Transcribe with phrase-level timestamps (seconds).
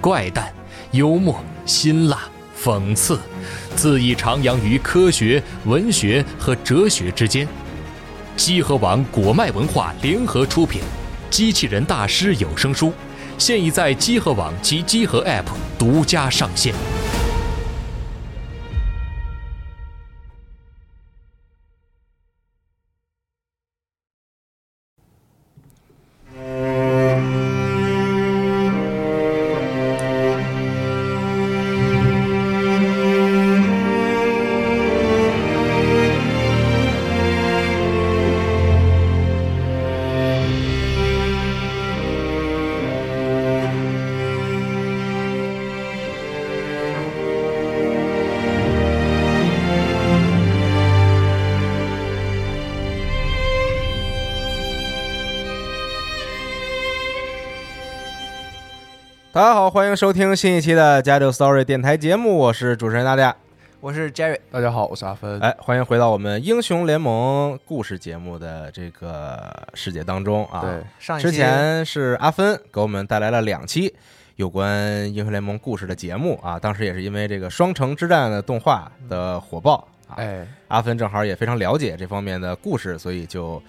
[0.00, 0.52] 怪诞、
[0.92, 2.20] 幽默、辛辣、
[2.58, 3.18] 讽刺，
[3.76, 7.46] 恣意徜徉于科学、文学和哲学之间。
[8.36, 10.80] 积禾网果麦文化联合出品，
[11.30, 12.92] 《机器人大师》有声书，
[13.38, 15.46] 现已在积禾网及积禾 App
[15.78, 16.74] 独家上线。
[59.36, 63.36] 大家好，欢迎收听新一期的《加州 Story》电台节目，我是主持人大家。
[63.80, 65.38] 我是 Jerry，大家好，我是阿芬。
[65.40, 69.38] 哎，欢迎回到我们英雄联盟故事节目的这个
[69.74, 70.62] 世界当中啊。
[70.62, 73.94] 对，之上一期前是阿芬给我们带来了两期
[74.36, 83.62] 有关英雄联盟故事的节目啊，当时也是因为这个双城之战的动画的火爆啊，哎，阿芬正好也非常了解这方面的故事，所以就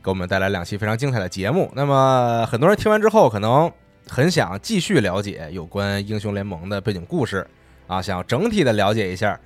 [0.00, 1.68] 给我们带来两期非常精彩的节目。
[1.74, 3.68] 那么很多人听完之后，可能
[4.08, 7.46] 很想继续了解有关英雄联盟的背景故事
[7.86, 9.38] 啊，想要整体的了解一下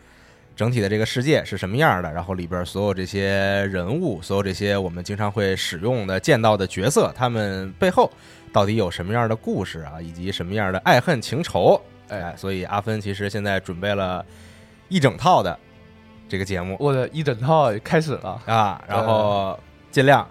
[0.54, 8.10] 整体的这个世界是什么样的，然后里边所有这些人物，所有这些我们经常会使用的、见到的角色，他们背后
[8.52, 11.78] 到底有什么样的故事啊，以及什么样的爱恨情仇？
[12.08, 14.24] 哎，所以阿芬其实现在准备了
[14.88, 15.58] 一整套的
[16.28, 18.40] 这个节目我的一整套开始了。
[18.46, 19.58] 啊，然后
[19.90, 20.26] 尽量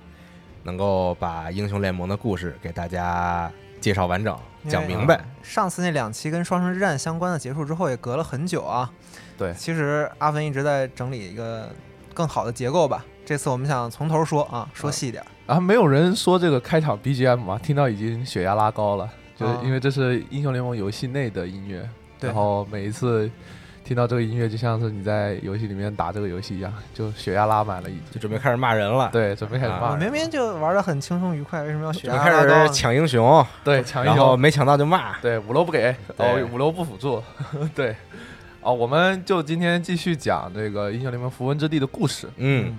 [0.63, 3.52] 能够把英雄联盟的故事给大家
[3.85, 4.35] 介绍完整、
[4.68, 5.23] 讲明白。
[5.44, 8.91] 上次那两期跟双城之战相关的结束之后，也隔了很久啊。
[9.38, 11.69] 对其实阿芬一直在整理一个
[12.12, 13.06] 更好的结构吧。
[13.24, 15.53] 这次我们想从头说啊，说细点儿。
[15.53, 17.59] 啊，没有人说这个开场 BGM 吗？
[17.62, 19.07] 听到已经血压拉高了，
[19.38, 21.88] 就是啊因为这是英雄联盟游戏内的音乐，
[22.19, 23.29] 对然后每一次
[23.85, 28.01] 听到这个音乐，就像是你在游戏里面打这个游戏一样，就血压拉满了，已经。
[28.12, 35.19] 就准备开始骂人了，对，准备开始骂人，明明就玩的很轻松愉快，为什么要血压拉高始抢英雄，对，抢一然后，没抢到就骂。
[35.19, 37.22] 对，五楼不给，哦，五楼不辅助，
[37.75, 37.95] 对。
[38.62, 42.28] 哦，我们就今天继续讲这个英雄联盟符文之地的故事。
[42.38, 42.75] 嗯，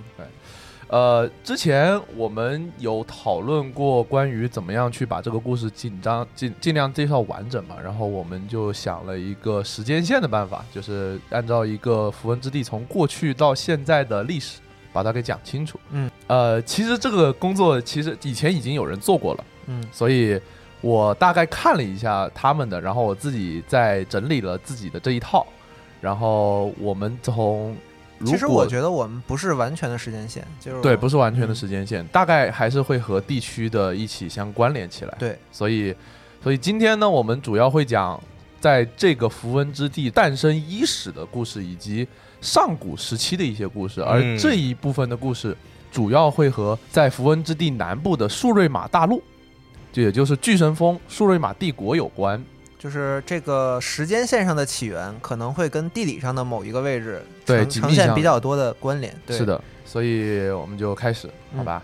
[0.89, 14.59] 呃，之前我们有讨论过关于怎么样去把这个故事紧张尽尽量介绍完整嘛，然后我们就想了一个时间线的办法，就是按照一个符文之地从过去到现在的历史，
[14.93, 15.77] 把它给讲清楚。
[15.91, 20.39] 嗯，呃，其实这个工作其实以前已经有人做过了，嗯所以
[20.79, 25.45] 我大概看了一下他们的，然后我自己再整理了自己的这一套，
[25.99, 27.77] 然后我们从如
[28.25, 35.15] 其实我觉得我们不是完全的时间线，就是对，不是完全的嗯时间线，大概还是会和地区的一起相关联起来。
[35.19, 35.93] 对，所以，
[36.43, 38.19] 所以今天呢，我们主要会讲
[38.59, 42.07] 在这个符文之地诞生伊始的故事，以及
[42.41, 44.01] 上古时期的一些故事。
[44.01, 45.55] 而嗯这一部分的故事，
[45.91, 49.21] 主要会和在符文之地南部的树瑞玛大陆，
[49.93, 52.43] 就也就是巨神峰树瑞玛帝国有关。
[52.77, 59.13] 就是这个时间线上的起源可能会跟地理上的某一个位置对呈现比较多的关联。
[59.25, 61.83] 对是，的，所以我们就开始，好吧？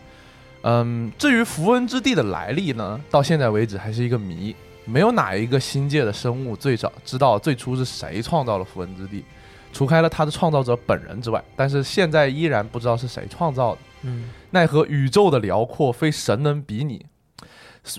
[0.62, 4.56] 嗯，至于符文之地的来历呢，到现在为止还是一个谜，
[4.86, 9.26] 没有哪一个星界的生物最早知道最初是谁创造了符文之地，
[9.74, 13.82] 除开了它的创造者本人之外，但是现在依然不知道是谁创造的。
[14.04, 17.06] 嗯，奈何宇宙的辽阔非神能比拟，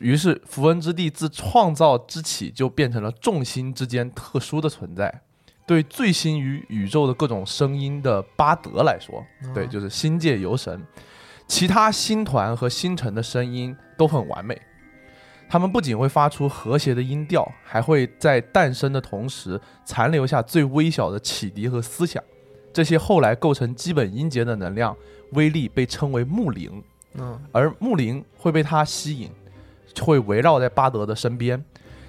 [0.01, 5.23] 于是符文之地自创造之起就变成了众星之间特殊的存在。
[5.67, 10.83] 对最新于宇宙的各种声音的巴德来说，对，哦就是星界游神，
[11.47, 14.61] 其他星团和星辰的声音都很完美。
[15.49, 22.23] 他们不仅会发出和谐的音调，还会在诞生的同时残留下最微小的启迪和思想。
[22.73, 24.97] 这些后来构成基本音节的能量
[25.33, 26.83] 威力被称为木灵，
[27.15, 29.31] 嗯而木灵会被它吸引，
[30.01, 31.63] 会围绕在巴德的身边，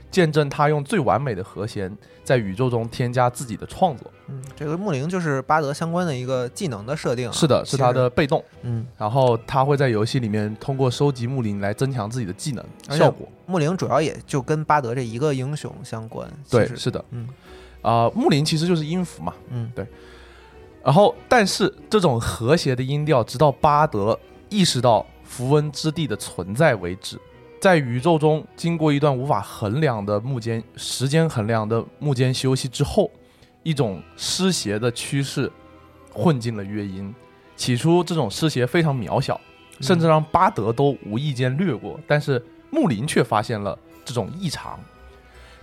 [0.09, 4.11] 见证他用最完美的和弦在宇宙中添加自己的创作。
[4.27, 7.31] 嗯，这个木灵就是巴德相关的一个技能的设定啊。
[7.31, 12.65] 是的，是他的被动，嗯，然后他会在游戏里面通过收集木灵来增强自己的技能
[12.97, 13.27] 效果。
[13.45, 16.27] 木灵主要也就跟巴德这一个英雄相关。
[16.49, 17.27] 对，是的，嗯
[17.81, 19.33] 啊、木灵其实就是音符嘛。
[19.49, 19.85] 嗯对
[20.83, 27.19] 然后，但是这种和谐的音调，直到巴德意识到符文之地的存在为止，
[27.65, 33.09] 在宇宙中经过一段无法衡量的幕间时间衡量的幕间休息之后，
[33.63, 35.51] 一种湿邪的趋势
[36.13, 37.11] 混进了乐音。
[37.55, 39.41] 起初，这种湿邪非常渺小，
[39.81, 42.39] 甚至让巴德都无意间掠过，但是
[42.69, 43.75] 木林却发现了
[44.05, 44.79] 这种异常。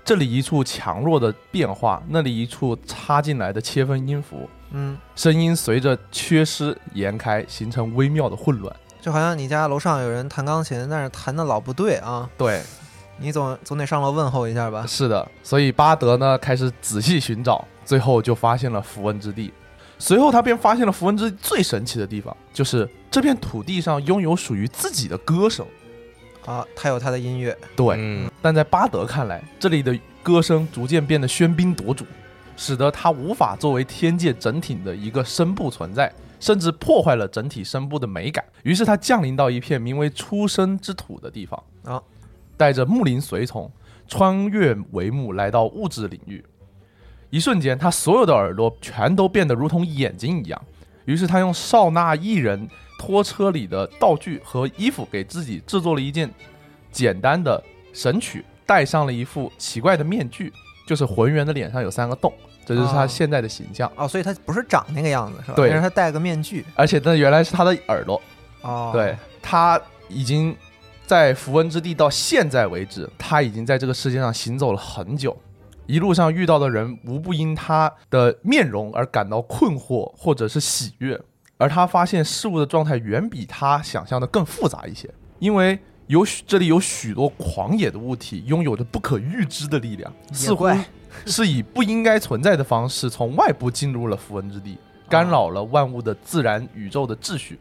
[0.05, 8.75] 这里一处强弱的变化，那里一处插进来的切分音符，嗯，声音随着缺失延开，形成微妙的混乱。
[9.03, 12.63] 就好像你家楼上有人弹钢琴，但是弹的老不对啊，对，
[13.19, 14.87] 你总总得上楼问候一下吧。
[14.87, 19.53] 是的，所以巴德呢开始仔细寻找，最后就发现了符文之地。
[19.99, 25.67] 随后他便发现了符文之地最神奇的地方，就是这片土地上拥有属于自己的歌声。
[26.47, 27.57] 啊，他有他的音乐。
[27.75, 32.05] 对，嗯但在巴德看来，这里的歌声逐渐变得喧宾夺主，
[32.57, 38.45] 使得他无法作为天界整体的一个声部存在，甚至破坏了整体声部的美感。
[38.65, 42.03] 于是他降临到一片名为出生之土的地方，啊，
[42.57, 43.71] 带着木林随从，
[44.09, 46.45] 穿越帷幕来到物质领域。
[47.31, 50.61] 一瞬间，他所有的耳朵全都变得如同眼睛一样。
[51.05, 52.69] 于是他用少纳一人
[52.99, 56.29] 拖车里的道具和衣服给自己制作了一件
[56.91, 57.63] 简单的
[57.93, 60.53] 神曲，戴上了一副奇怪的面具，
[60.89, 62.33] 就是浑圆的脸上有三个洞，
[62.65, 63.91] 这就是他哦现在的形象。
[63.97, 65.55] 哦，所以他不是长那个样子是吧？
[65.57, 66.65] 对但是他戴个面具。
[66.75, 68.21] 而且那原来是他的耳朵，
[68.63, 70.57] 哦，对，他已经
[71.07, 75.37] 在符文之地到现在为止，他已经在这个世界上行走了很久。
[75.87, 81.21] 一路上遇到的人，无不因他的面容而感到困惑或者是喜悦，
[81.59, 85.77] 而他发现事物的状态远比他想象的更复杂一些，因为
[86.07, 90.85] 有许这里有许多狂野的物体，拥有着不可预知的力量，似乎怪
[91.27, 94.79] 是以不应该存在的方式从外部进入了符文之地，
[95.09, 97.59] 干扰了万物的自然宇宙的秩序。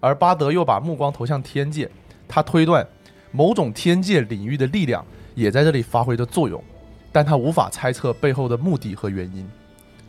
[0.00, 1.90] 而巴德又把目光投向天界，
[2.28, 2.86] 他推断
[3.30, 5.04] 某种天界领域的力量
[5.34, 6.62] 也在这里发挥着作用，
[7.10, 9.48] 但他无法猜测背后的目的和原因。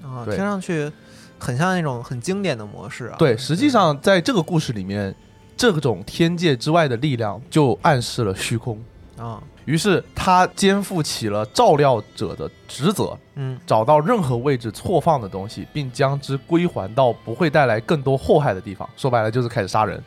[0.03, 0.91] 啊，听上去
[1.39, 3.15] 很像那种很经典的模式啊。
[3.17, 5.15] 对，实际上在这个故事里面，
[5.55, 8.77] 这种天界之外的力量就暗示了虚空。
[9.17, 18.87] 啊，于是他肩负起了照料者的职责，嗯找到任何位置错放的东西，并将之归还到不会带来更多祸害的地方。
[18.95, 20.01] 说白了就是开始杀人。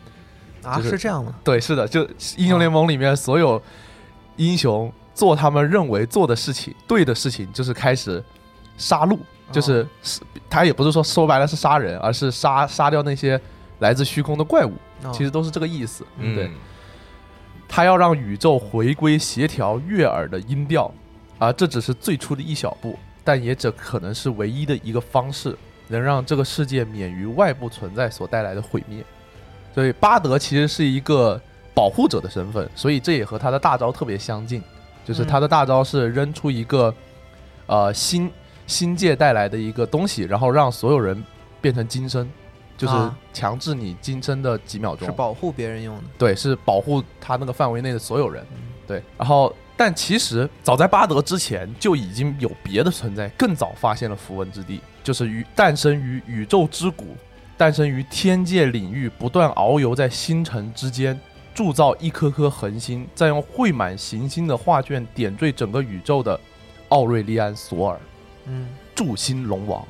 [0.62, 1.32] 啊，就是是这样吗？
[1.44, 2.02] 对，是的，就
[2.36, 3.62] 英雄联盟里面所有
[4.36, 8.22] 英雄做他们认为做的事情，对的事情，就是开始
[8.76, 9.16] 杀戮，
[9.52, 13.40] 就是、是他也不是说说白了是杀人，而是杀杀掉那些
[13.78, 14.72] 来自虚空的怪物，
[15.04, 16.04] 哦其实都是这个意思。
[16.18, 16.50] 嗯对，
[17.68, 20.92] 他要让宇宙回归协调悦耳的音调，
[21.38, 25.56] 啊，这只是最初的一小步，但也只可能是唯一的一个方式，
[25.86, 29.04] 能让这个世界免于外部存在所带来的毁灭。
[29.74, 31.40] 所以巴德其实是一个
[31.74, 34.60] 保护者的身份，所以这也和他的大招特别相近，
[35.04, 36.92] 就是他的大招是扔出一个
[37.66, 38.28] 呃新
[38.66, 41.22] 新界带来的一个东西，然后让所有人
[41.60, 42.28] 变成金身，
[42.78, 45.12] 就是啊强制你金身的几秒钟是。
[45.12, 46.04] 保护别人用的。
[46.16, 48.42] 对，是保护他那个范围内的所有人。
[48.86, 57.14] 对，然后但其实早在巴德之前就已经有别的存在，更早发现了符文之地，就是于诞生于宇宙之谷，
[57.58, 61.20] 诞生于天界领域，不断遨游在星辰之间，
[61.54, 66.40] 铸造一颗颗恒星，再用绘满行星的画卷点缀整个宇宙的
[66.88, 68.00] 奥瑞利安·索尔。
[68.46, 69.86] 嗯铸星龙王。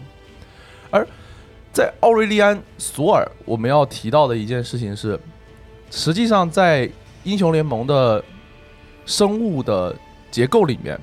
[0.90, 1.06] 而
[1.72, 5.18] 在奥瑞利安·索尔，我们要提到的一件事情是，
[5.90, 6.90] 实际上在
[7.24, 8.22] 英雄联盟的
[9.06, 9.94] 生物的
[10.30, 10.98] 结构里面，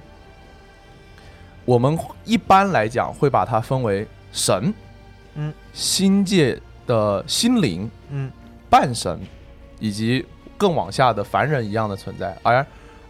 [1.63, 4.73] 我们一般来讲会把它分为神，
[5.35, 8.31] 嗯，星界的心灵、嗯。
[8.67, 9.17] 半神
[9.79, 10.25] 以及
[10.57, 12.65] 更往下的凡人一样的存在，而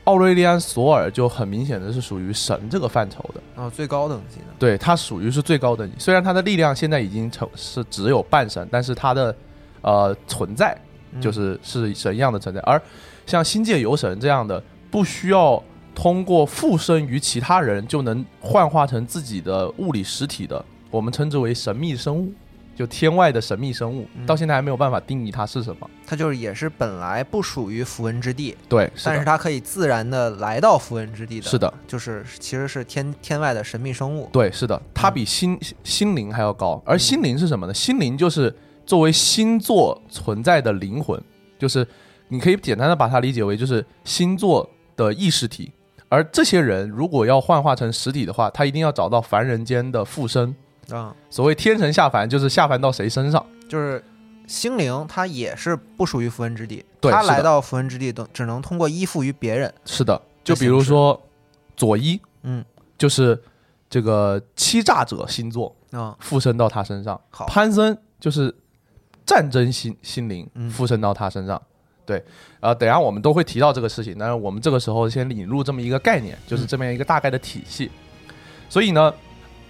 [0.06, 5.96] 奥瑞利安·索尔就很明显的是属于神这个范畴的，啊，最高等级的，对他属于是最高等级。
[6.00, 9.36] 虽然他的力量现在已经成是只有半神，但是他的
[9.82, 10.78] 呃存在
[11.12, 12.62] 嗯就是是神一样的存在。
[12.62, 12.82] 而
[13.26, 15.62] 像星界游神这样的，不需要
[15.96, 22.32] 通过附身于其他人就能幻化成自己的物理实体的，我们称之为神秘生物，
[22.76, 25.90] 就天外的神秘生物，嗯到现在还没有办法定义它是什么。
[26.06, 34.30] 它就是也是本来不属于符文之地，对，是，但是它可以自然的来到符文之地的，是的，就是其实是天天外的神秘生物。
[34.32, 36.82] 对，是的，它比心心灵还要高。
[36.86, 37.74] 而心灵是什么呢？
[37.74, 38.54] 心灵就是
[38.86, 41.20] 作为星座存在的灵魂，
[41.58, 41.88] 就是
[42.28, 45.72] 你可以简单的把它理解为就是星座的意识体。
[46.08, 50.56] 而这些人如果要幻化成实体的话，他一定要找到凡人间的附身。
[50.90, 53.46] 啊、所谓天神下凡，就是下凡到谁身上。
[53.68, 54.04] 就是
[54.48, 59.74] 心灵它也是不属于符文之地，它来到符文之地都只能通过依附于别人。
[59.86, 61.20] 是的，就比如说
[61.76, 62.64] 佐伊，嗯，
[62.98, 63.42] 就是
[63.90, 67.20] 这个欺诈者星座啊、附身到他身上。
[67.32, 68.54] 好潘森就是
[69.26, 71.60] 战争心心灵嗯附身到他身上。
[72.06, 72.24] 对，
[72.60, 77.90] 呃，等下我们都会提到这个事情，但是我们这个时候先引入这么一个概念，就是这么一个大概的体系。
[78.70, 79.12] 所以呢，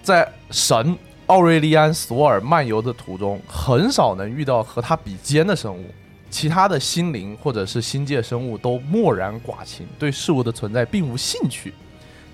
[0.01, 5.85] 在神奥瑞利安·索尔漫游的途中，很少能遇到和他比肩的生物。
[6.29, 11.73] 其他的心灵或者是星界生物都漠然寡情，对事物的存在并无兴趣，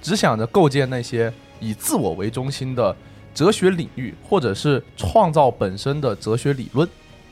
[0.02, 1.32] 只想着构建那些
[1.62, 2.94] 以自我为中心的
[3.34, 6.88] 哲学领域，或者是创造本身的哲学理论。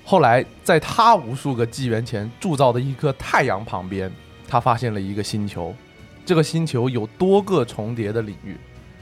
[0.06, 4.10] 后来，在他无数个纪元前铸造的一颗太阳旁边，
[4.48, 5.76] 他发现了一个星球。
[6.26, 8.56] 这个星球有多个重叠的领域，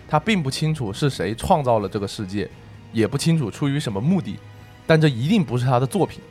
[0.07, 2.49] 他并不清楚是谁创造了这个世界，
[2.93, 4.37] 也不清楚出于什么目的，
[4.85, 6.21] 但这一定不是他的作品。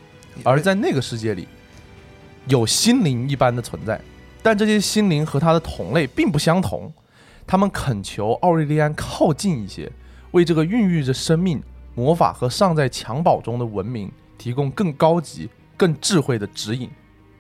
[0.43, 1.47] 而在那个世界里，
[2.49, 4.01] 有心灵一般的存在，
[4.43, 6.93] 但这些心灵和他的同类并不相同。
[7.47, 9.91] 他们恳求奥瑞利安靠近一些，
[10.33, 11.63] 为这个孕育着生命、
[11.95, 16.91] 魔法和尚在襁褓中的文明提供更高级、更智慧的指引。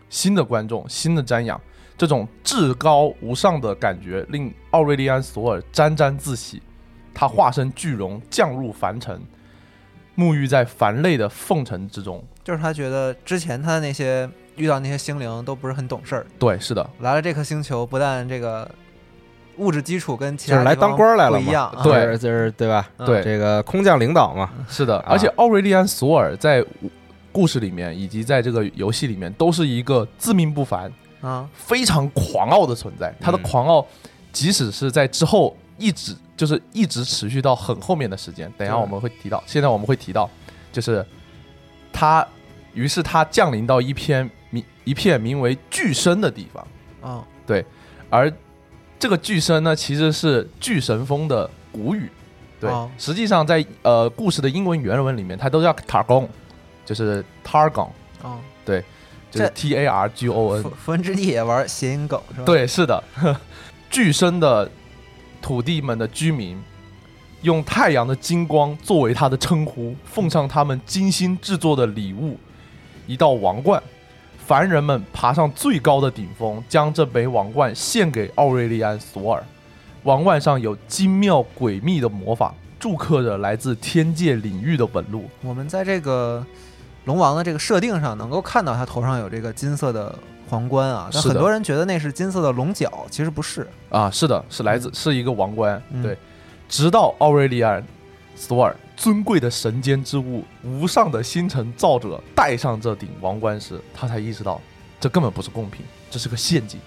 [0.08, 1.60] 新的观众，新的瞻仰，
[1.96, 6.62] 这种至高无上的感觉令奥瑞利安·索尔沾沾自喜。
[7.18, 9.18] 他化身巨龙，降入凡尘，
[10.16, 12.22] 沐浴在凡类的奉承之中。
[12.44, 18.70] 就是他觉得之前他的那些遇到那些星灵都不是很懂事儿，对，是的，来了这颗星球，不但这个
[19.56, 21.94] 物质基础跟其就是来他地方当官儿来了不一样，啊对。
[22.04, 22.86] 就是就是对吧？
[22.98, 23.06] 嗯。
[23.06, 23.22] 对。
[23.22, 25.06] 这个空降领导嘛，是的，啊。
[25.08, 26.62] 而且奥瑞利安·索尔在
[27.32, 33.14] 故事里面以及在这个游戏里面都是一个自命不凡、啊，非常狂傲的存在。
[33.20, 33.86] 他的嗯狂傲，
[34.32, 38.52] 即使是在之后一直就是一直持续到很后面的时间。
[38.56, 40.28] 等一下我们会提到，现在我们会提到，
[40.72, 41.04] 就是
[41.92, 42.26] 他，
[42.74, 46.66] 于是他降临到一片名一片名为巨深的地方，
[47.00, 47.64] 啊，对
[48.10, 48.32] 而
[48.98, 52.10] 这个巨深呢，其实是巨神峰的古语。
[52.58, 56.26] 对，哦实际上在呃故事的英文原文里面，它都叫 Targon，
[56.86, 57.90] 就是 Targon，
[58.22, 58.38] 哦，
[59.30, 60.70] 就是这 T A R G O N 符。
[60.70, 63.02] 符文之地也玩谐音梗是吧？，对，是的，
[63.90, 64.70] 巨深的
[65.40, 66.62] 土地们的居民，
[67.42, 72.38] 用太阳的金光作为他的称呼，奉上他们精心制作的礼物——
[73.06, 73.82] 一道王冠。
[74.38, 79.42] 凡人们爬上最高的顶峰，将这枚王冠献给奥瑞利安·索尔。
[80.04, 85.28] 王冠上有精妙诡秘的魔法，铸刻着来自天界领域的纹路。
[85.42, 86.46] 我们在这个
[87.06, 90.16] 龙王的这个设定上能够看到他头上有这个金色的
[90.48, 93.66] 皇冠啊，但很多人觉得那是金色的龙角，其实不是。
[93.90, 96.18] 啊，是的，是来自是一个王冠，嗯对。
[96.68, 97.80] 直到奥瑞利安·
[98.34, 104.60] 索尔尊贵的神间之物、无上的星辰造者戴上这顶王冠时，他才意识到
[104.98, 106.80] 这根本不是贡品，这是个陷阱。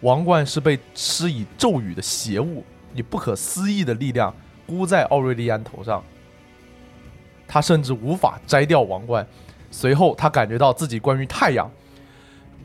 [0.00, 2.64] 王冠是被施以咒语的邪物，
[2.96, 4.34] 以不可思议的力量
[4.66, 6.02] 箍在奥瑞利安头上，
[7.46, 9.24] 他甚至无法摘掉王冠。
[9.72, 11.68] 随后，他感觉到自己关于太阳、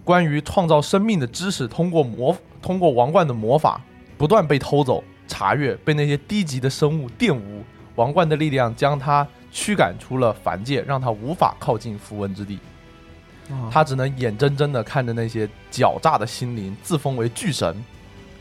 [0.03, 3.81] 关于创造生命的知识，通过魔通过王冠的魔法
[4.17, 7.63] 不断被偷走、查阅，被那些低级的生物玷污。
[7.95, 12.59] 王冠的力量将他驱赶出了凡界，让他无法靠近符文之地。
[13.49, 17.81] 哦他只能眼睁睁地看着那些狡诈的心灵自封为巨神，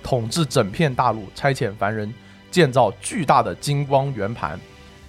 [0.03, 2.13] 统治整片大陆，差遣凡人
[2.51, 4.59] 建造巨大的金光圆盘。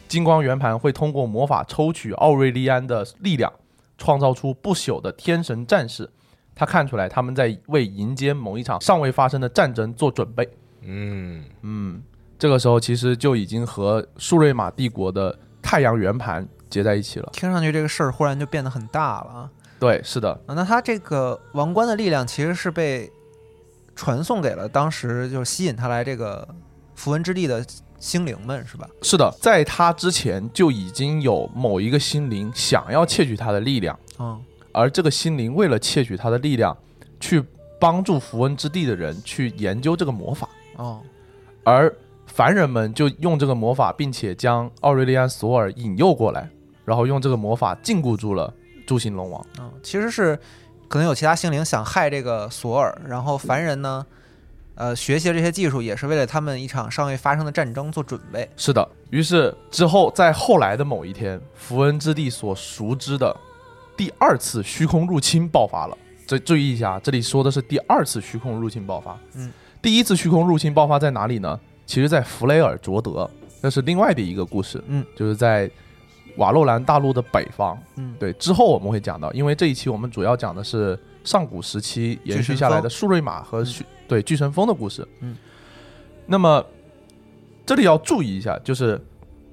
[0.07, 3.51] 金光圆盘会通过魔法抽取奥瑞利安的力量，
[3.97, 6.09] 创造出不朽的天神战士。
[6.55, 10.49] 他看出来他们在为迎接某一场尚未发生的战争做准备。
[10.81, 12.01] 嗯，嗯，
[12.39, 17.29] 这个时候其实就已经和舒瑞玛帝国的太阳圆盘结在一起了。
[17.33, 19.51] 听上去这个事儿忽然就变得很大了啊！
[19.79, 23.11] 对，是的，啊，那他这个王冠的力量其实是被
[23.95, 26.47] 传送给了当时就是吸引他来这个
[26.95, 27.63] 符文之地的
[27.99, 28.87] 精灵们，是吧？
[29.01, 36.77] 是的，在他之前就已经有某一个心灵想要窃取他的力量，嗯而这个心灵为了窃取他的力量，
[37.19, 37.43] 去
[37.79, 41.01] 帮助符文之地的人去研究这个魔法，哦
[41.63, 41.91] 而
[42.27, 46.49] 凡人们就用这个魔法，并且将奥瑞利安·索尔引诱过来，
[46.85, 48.53] 然后用这个魔法禁锢住了
[48.85, 49.43] 诸行龙王。
[49.59, 50.37] 嗯，其实是
[50.87, 54.05] 可能有其他心灵想害这个索尔，然后凡人呢，
[54.77, 58.47] 呃，学习了这些技术也是为了他们一场尚未发生的战争做准备。
[58.55, 63.35] 是的，于是之后在后来的某一天，符文之地所熟知的
[63.97, 65.97] 第二次虚空入侵爆发了。
[66.27, 69.17] 这注意一下，这里说的是第二次虚空入侵爆发。
[69.33, 71.59] 嗯，第一次虚空入侵爆发在哪里呢？
[71.85, 73.29] 其实，在弗雷尔卓德，
[73.61, 74.83] 那是另外的一个故事。
[74.87, 75.71] 嗯，就是在
[76.35, 77.75] 瓦洛兰大陆的北方。
[77.95, 85.05] 嗯，对，之后我们会讲到，因为这一期我们主要讲的是上古时期延续下来的树瑞玛和巨对巨神峰的故事。
[85.19, 85.35] 嗯，
[86.25, 86.65] 那么
[87.65, 88.97] 这里要注意一下，就是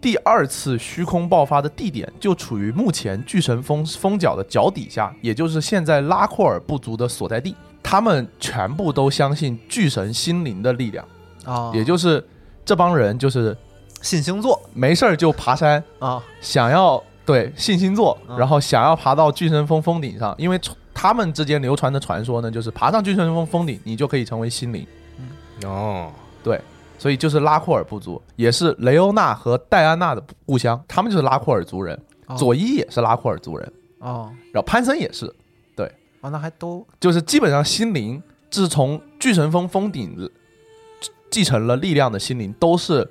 [0.00, 7.57] 第二次虚空爆发的地点就处于目前巨神峰峰脚的脚底下，也就是现在拉库尔部族的所在地。
[7.83, 11.04] 他们全部都相信巨神心灵的力量，
[11.45, 12.25] 啊，也就是
[12.64, 13.54] 这帮人就是
[14.00, 14.59] 信星座。
[14.73, 24.87] 没事儿就爬山，啊，想要对信星座，嗯然后想要爬到巨神峰峰顶上，因为传他们之间流传的传说呢，就是爬上巨神峰峰顶，你就可以成为心灵。
[25.65, 26.61] 哦，对
[26.99, 31.99] 所以就是拉库尔部族，也是雷欧娜和戴安娜的故乡，他们就是拉库尔族人。
[32.27, 32.37] 哦。
[32.37, 34.33] 佐伊也是拉库尔族人，哦。
[34.53, 35.27] 然后潘森也是，
[35.77, 35.91] 对。
[36.21, 36.87] 哦，那还都。
[36.99, 40.17] 就是基本上心灵自从巨神峰峰顶
[41.31, 43.09] 继承了力量的心灵都是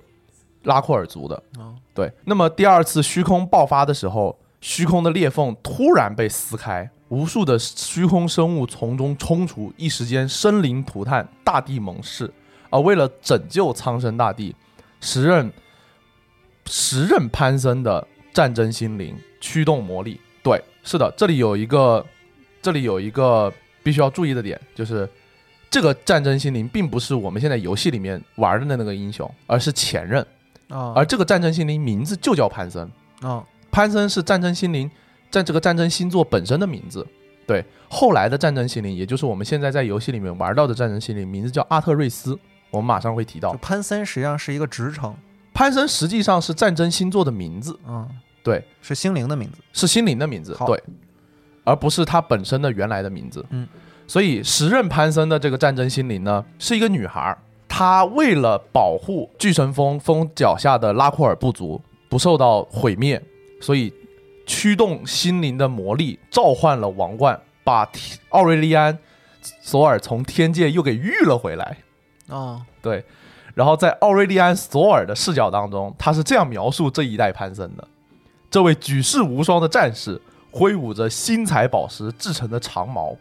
[0.64, 1.36] 拉库尔族的。
[1.58, 1.76] 哦。
[1.94, 12.28] 对，那么第二次虚空爆发的时候，虚空的裂缝突然被撕开，无数的虚空生物从中冲出，一时间生灵涂炭，大地猛士。
[12.72, 14.56] 而为了拯救苍生大地，
[15.00, 15.54] 时任
[16.66, 20.20] 时任潘森的战争心灵驱动魔力。
[20.42, 22.04] 对，是的，这里有一个，
[22.64, 25.08] 这里有一个必须要注意的点，就是
[25.70, 30.26] 这个战争心灵并不是我们现在游戏里面玩的那个英雄，而是前任。
[30.70, 34.90] 啊，而这个战争心灵名字就叫潘森，哦潘森是战争心灵
[35.34, 37.04] 在这个战争星座本身的名字。
[37.48, 42.38] 对，后来的战争心灵，也就是我们现在在游戏里面玩到的战争心灵，名字叫阿特瑞斯，
[42.70, 43.52] 我们马上会提到。
[43.54, 45.14] 潘森实际上是一个职称，
[45.56, 48.08] 潘森实际上是战争星座的名字，嗯，
[48.44, 49.58] 对，是心灵的名字。
[49.74, 50.82] 是心灵的名字，对，
[51.64, 53.44] 而不是他本身的原来的名字。
[53.50, 53.68] 嗯，
[54.08, 63.22] 所以时任潘森的这个战争心灵呢，是一个女孩儿，她为了保护巨神峰峰脚下的拉库尔部族不受到毁灭，
[63.60, 63.94] 所以
[64.46, 68.94] 驱动心灵的魔力，召唤了王冠，把天奥瑞利安·
[69.62, 71.78] 索尔从天界又给遇了回来。
[72.28, 73.04] 啊对，
[73.54, 77.88] 然后在奥瑞利安·索尔的视角当中，他是这样描述这一代潘森的：
[78.50, 83.16] 这位举世无双的战士，挥舞着新彩宝石制成的长矛，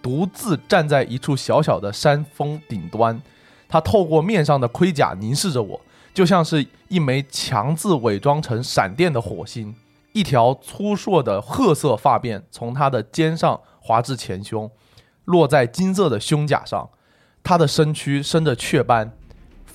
[0.00, 3.20] 独自站在一处小小的山峰顶端。
[3.68, 5.80] 他透过面上的盔甲凝视着我，
[6.14, 9.74] 就像是一枚强自伪装成闪电的火星。
[10.18, 14.68] 一条粗硕的褐色发辫从他的肩上滑至前胸，
[15.26, 16.90] 落在金色的胸甲上。
[17.44, 19.12] 他的身躯生着雀斑，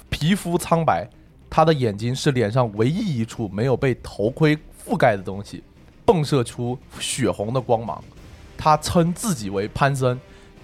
[0.09, 1.07] 皮肤苍白，
[1.49, 5.63] 他的眼睛是脸上唯一一处没有被头盔覆盖的东西，
[6.05, 8.03] 迸射出血红的光芒。
[8.57, 10.19] 他称自己为潘森，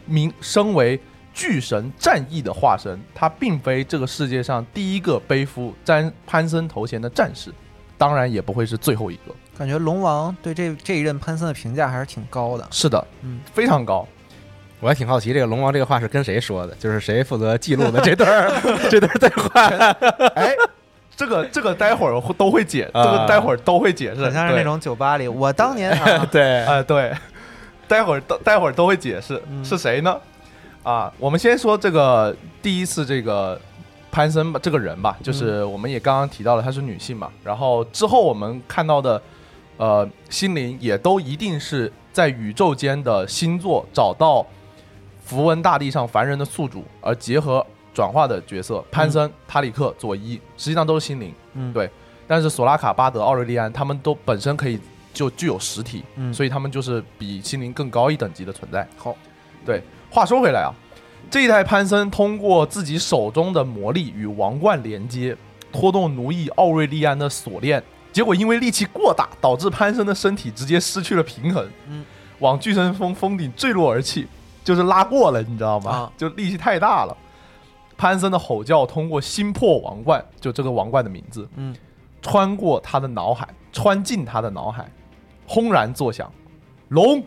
[0.05, 0.99] 名身为
[1.33, 2.99] 巨神战役的化身。
[3.15, 7.49] 他并非这个世界上第一个背负詹潘森头衔的战士，
[7.97, 9.33] 当然也不会是最后一个。
[9.59, 12.65] 感觉龙王对这这一任潘森的评价还是挺高的。
[12.71, 14.07] 是的，嗯，非常高。
[14.79, 16.73] 我还挺好奇，这个龙王这个话是跟谁说的？
[16.75, 18.49] 就是谁负责记录的这段儿
[18.89, 19.67] 这段对话？
[20.35, 20.55] 哎，
[21.13, 27.13] 这个这个待会儿会都会解，这啊个待会儿都会解释，像是那种酒吧里，我当年啊， 对，哎，对，
[27.85, 30.17] 待会儿待待会儿都会解释嗯是谁呢？
[30.83, 33.59] 啊，我们先说这个第一次这个
[34.09, 39.21] 潘森吧这个人吧，就是我们也刚刚提到了她是女性嘛，然后之后我们看到的
[39.79, 44.45] 呃心灵也都一定是在宇宙间的星座找到
[45.23, 51.33] 符文大地上凡人的宿主，而结合转化的角色潘森、塔里克、佐伊，实际上都是心灵。
[51.53, 51.89] 嗯，对
[52.27, 54.77] 但是索拉卡、巴德、奥瑞利安他们都本身可以
[55.13, 58.85] 就具有实体，嗯所以他们就是比心灵更高一等级的存在。
[58.97, 59.15] 好，
[59.65, 60.69] 对，话说回来啊，
[61.31, 65.35] 这一代潘森通过自己手中的魔力与王冠连接，
[65.71, 67.81] 拖动奴役奥瑞利安的锁链，
[68.11, 71.69] 结果因为力气过大，导致潘森的身体直接失去了平衡。
[71.87, 72.05] 嗯，
[72.39, 74.27] 往巨神峰峰顶坠落而去，
[74.63, 75.91] 就是拉过了，你知道吗？
[75.91, 77.15] 啊就力气太大了。
[77.97, 81.75] 潘森的吼叫通过心破王冠，就这个王冠的名字，嗯，
[82.21, 84.89] 穿过他的脑海，穿进他的脑海，
[85.45, 86.31] 轰然作响。
[86.87, 87.21] 龙，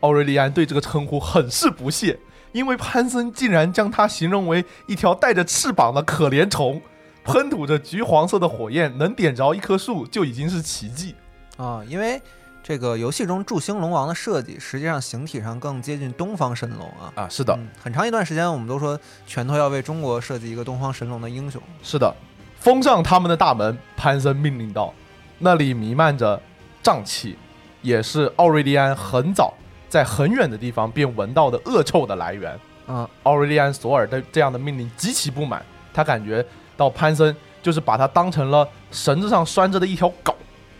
[0.00, 2.18] 奥瑞利安对这个称呼很是不屑，
[2.52, 6.80] 因为潘森竟然将他形容为一条带着翅膀的可怜虫，
[7.26, 11.14] 喷吐着橘黄色的火焰，能点着一棵树就已经是奇迹。
[11.56, 12.20] 啊，因为
[12.62, 17.12] 这个游戏中祝星龙王的设计，实际上形体上更接近东方神龙啊。
[17.16, 21.60] 啊，是的，嗯，很长一段时间，我们都说拳头要为中国设计一个东方神龙的英雄。
[21.82, 22.14] 是的，
[22.58, 24.94] 封上他们的大门，潘森命令道
[25.38, 26.40] ：“那里弥漫着
[26.82, 27.36] 瘴气，
[27.82, 29.54] 也是奥瑞利安很早
[29.88, 32.58] 在很远的地方便闻到的恶臭的来源。”
[32.88, 36.44] 嗯，奥瑞利安索尔对这样的命令极其不满，他感觉
[36.76, 40.34] 到潘森就是把他当成了绳子上拴着的一条狗，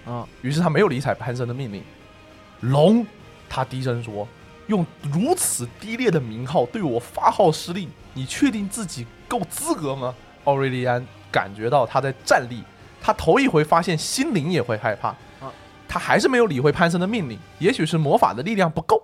[0.04, 1.82] 啊，于是他没有理睬潘森的命令。
[2.60, 3.06] 龙，
[3.48, 4.26] 他低声说
[4.68, 12.62] ：“用如此低劣的名号对我发号施令，你确定自己够资格吗？”奥瑞利安感觉到他在站立，
[13.00, 15.08] 他头一回发现心灵也会害怕。
[15.40, 15.52] 啊
[15.88, 19.00] 他还是没有理会潘森的命令，也许是魔法的力量不够。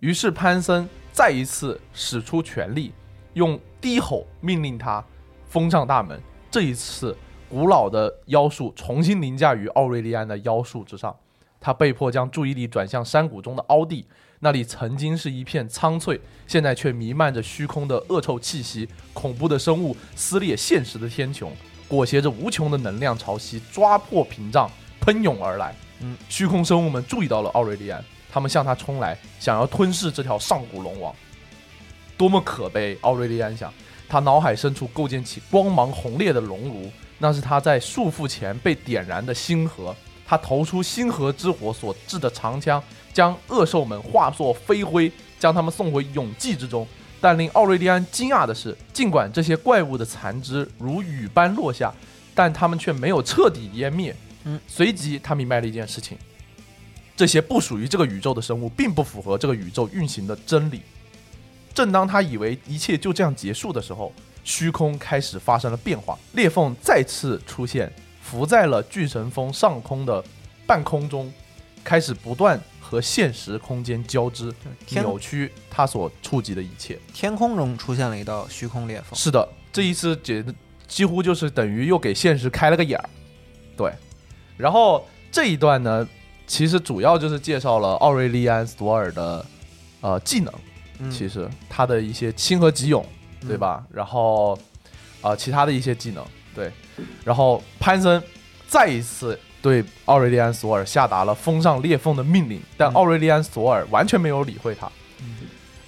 [0.00, 2.92] 于是潘森再一次使出全力，
[3.32, 5.02] 用低吼命令他
[5.50, 6.18] 封上大门。
[6.50, 7.14] 这一次，
[7.50, 11.14] 古老的妖术重新凌驾于奥瑞利安的妖术之上。
[11.60, 14.06] 他被迫将注意力转向山谷中的凹地，
[14.38, 21.48] 那里曾经是一片苍翠，现在却弥漫着虚空的恶臭气息，恐怖的生物撕裂现实的天穹，
[21.86, 25.74] 裹挟着无穷的能量潮汐抓破屏障，喷涌而来。
[26.00, 31.14] 嗯，虚空生物们注意到了奥瑞利安，他们向他冲来，想要吞噬这条上古龙王。
[32.16, 32.96] 多么可悲！
[33.02, 33.70] 奥瑞利安想，
[34.10, 39.94] 他脑海深处构建起光芒红烈的熔炉，那是他在束缚前被点燃的星河。
[40.26, 46.84] 他投出星河之火所制的长枪，将恶兽们化作飞灰，将他们送回永寂之中。
[47.20, 51.94] 但令奥瑞利安惊讶的是，尽管这些怪物的残肢如雨般落下，
[52.34, 54.14] 但他们却没有彻底湮灭。
[54.44, 56.18] 嗯，随即他明白了一件事情：
[57.14, 60.80] 这些不属于这个宇宙的生物，并不符合这个宇宙运行的真理。
[61.72, 70.22] 正当他以为一切就这样结束的时候，虚空开始发生了变化，裂缝再次出现，浮在了巨神峰上空的
[70.66, 71.32] 半空中，
[71.84, 74.52] 开始不断和现实空间交织，
[74.88, 76.98] 扭曲他所触及的一切。
[77.14, 79.16] 天空中出现了一道虚空裂缝。
[79.18, 80.44] 是的，这一次解
[80.88, 83.08] 几乎就是等于又给现实开了个眼儿。
[83.76, 83.92] 对，
[84.56, 86.06] 然后这一段呢，
[86.46, 89.46] 其实主要就是介绍了奥瑞利安·索尔的
[90.00, 90.52] 呃技能，
[91.00, 93.04] 嗯其实他的一些亲和即勇，
[93.40, 93.84] 对吧？
[93.92, 94.54] 然后
[95.20, 96.70] 啊、呃其他的一些技能，对，
[97.24, 98.22] 然后潘森
[98.68, 104.90] 再一次对奥瑞利安·索尔下达了封上裂缝的命令，但嗯奥瑞利安·索尔完全没有理会他。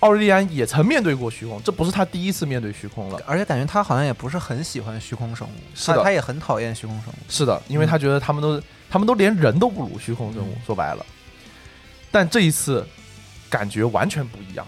[0.01, 3.21] 奥瑞利安也曾面对过虚空，这不是他第一次面对虚空了。
[3.25, 7.17] 而且感觉他好像也不是很喜欢虚空生物，是的他他也很讨厌虚空生物。
[7.29, 11.07] 是的，因为他觉得他们都、他们都连人都不如虚空生物，说白了。
[12.11, 12.85] 但这一次
[13.49, 14.67] 感觉完全不一样，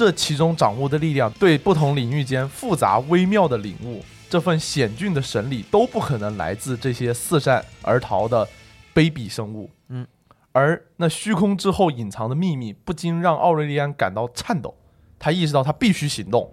[0.00, 8.48] 这其中掌握的力量对不同领域间复杂微妙的领悟，这份险峻的神力都不可能来自这些四散而逃的
[8.94, 9.68] 卑鄙生物。
[9.88, 10.06] 嗯，
[10.52, 14.74] 而那虚空之后隐藏的秘密，不禁让奥瑞利安感到颤抖。
[15.18, 16.50] 他意识到他必须行动，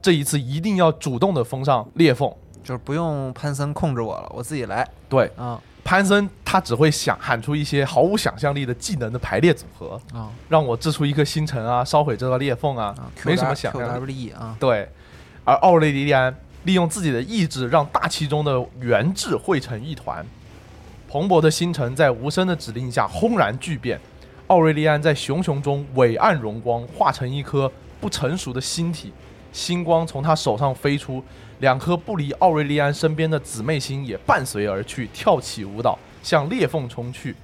[0.00, 2.32] 这一次一定要主动的封上裂缝。
[2.62, 13.06] 就是不用潘森控制我了，我自己来对，啊潘森他只会想喊出一些毫无想象力的技能的排列组合，啊让我掷出一颗星辰啊，烧毁这个裂缝啊，啊！
[13.24, 14.24] 没什么想象力。
[14.24, 14.88] E 啊，对，
[15.44, 20.26] 而奥雷利安利用自己的意志，让大气中的原质汇成一团。
[21.08, 24.00] 蓬勃的星辰在无声的指令下轰然巨变，
[24.48, 27.70] 奥瑞利安在熊熊中伟岸荣光，化成一颗
[28.00, 29.12] 不成熟的星体，
[29.52, 31.22] 星光从他手上飞出，
[31.60, 37.34] 两颗不离奥瑞利安身边的姊妹星也伴随而去，跳起舞蹈，向裂缝冲去。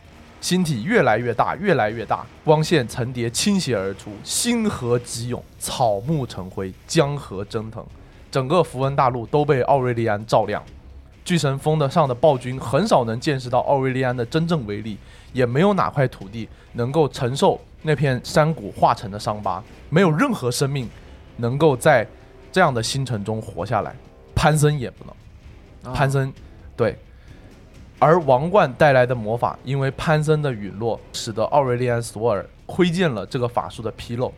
[0.40, 7.84] 星体越来越大，越来越大，光线层叠倾斜而出，星河急涌，草木成灰，江河蒸腾，
[8.28, 10.60] 整个符文大陆都被奥瑞利安照亮。
[11.24, 14.98] 巨神峰的上的暴君很少能见识到奥瑞利安的真正威力，
[15.32, 20.90] 也没有哪块土地能够承受那片山谷化成的伤疤，没有任何生命
[21.36, 22.04] 能够在
[22.52, 23.96] 这样的星辰中活下来。
[24.34, 25.92] 潘森也不能。
[25.92, 26.32] 啊潘森，
[26.76, 26.96] 对。
[27.98, 34.32] 而王冠带来的魔法，因为潘森的陨落，使得奥瑞利安·索尔窥见了这个法术的纰漏。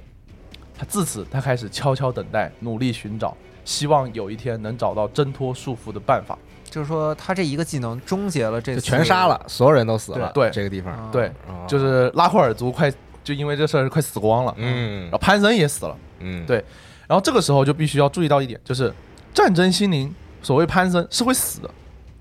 [0.77, 6.39] 他自此，他开始悄悄等待，努力寻找，希望有一天能找到挣脱束缚的办法。
[6.69, 10.31] 就是说他这一个技能终结了这就次全杀了，所有人都死了。
[10.35, 15.97] 对这个地方，啊对，哦就是拉霍尔族快就因为这事儿快死光了，嗯然后潘森也死了。
[16.19, 16.63] 嗯，对
[17.07, 18.93] 然后这个时候就必须要注意到一点，就是
[19.33, 21.71] 战争心灵，所谓潘森是会死的，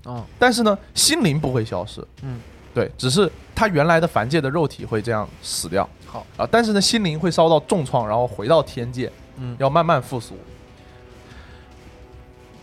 [0.04, 2.06] 哦，但是呢，心灵不会消失。
[2.22, 2.40] 嗯，
[2.74, 5.88] 对，只是他原来的凡界的肉体会这样死掉。
[6.06, 10.36] 好啊，但是呢，心灵会遭到重创，然后回到天界，嗯要慢慢复苏。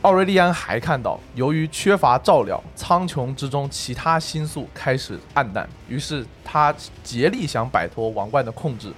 [0.04, 8.92] 奥瑞利安还看到，由于缺乏照料，苍穹之中其他星宿开始暗淡，于是他竭力想摆脱王冠的控制，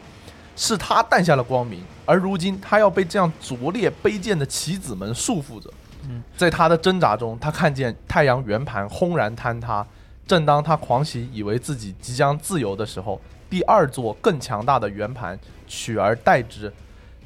[0.55, 5.71] 是他诞下了光明，而如今他要被这样拙劣卑贱的棋子们束缚着。
[6.09, 9.85] 嗯，在他的挣扎中，他看见太阳圆盘轰然坍塌。
[10.25, 15.37] 正当他狂喜，以为自己即将自由的时候，第二座更强大的圆盘
[15.67, 16.71] 取而代之。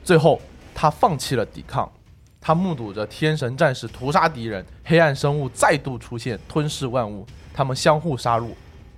[0.04, 0.42] 最后，
[0.74, 1.92] 他放弃了抵抗。
[2.40, 7.26] 他目睹着天神战士屠杀敌人，黑暗生物再度出现，吞噬万物。
[7.54, 8.50] 他们相互杀戮，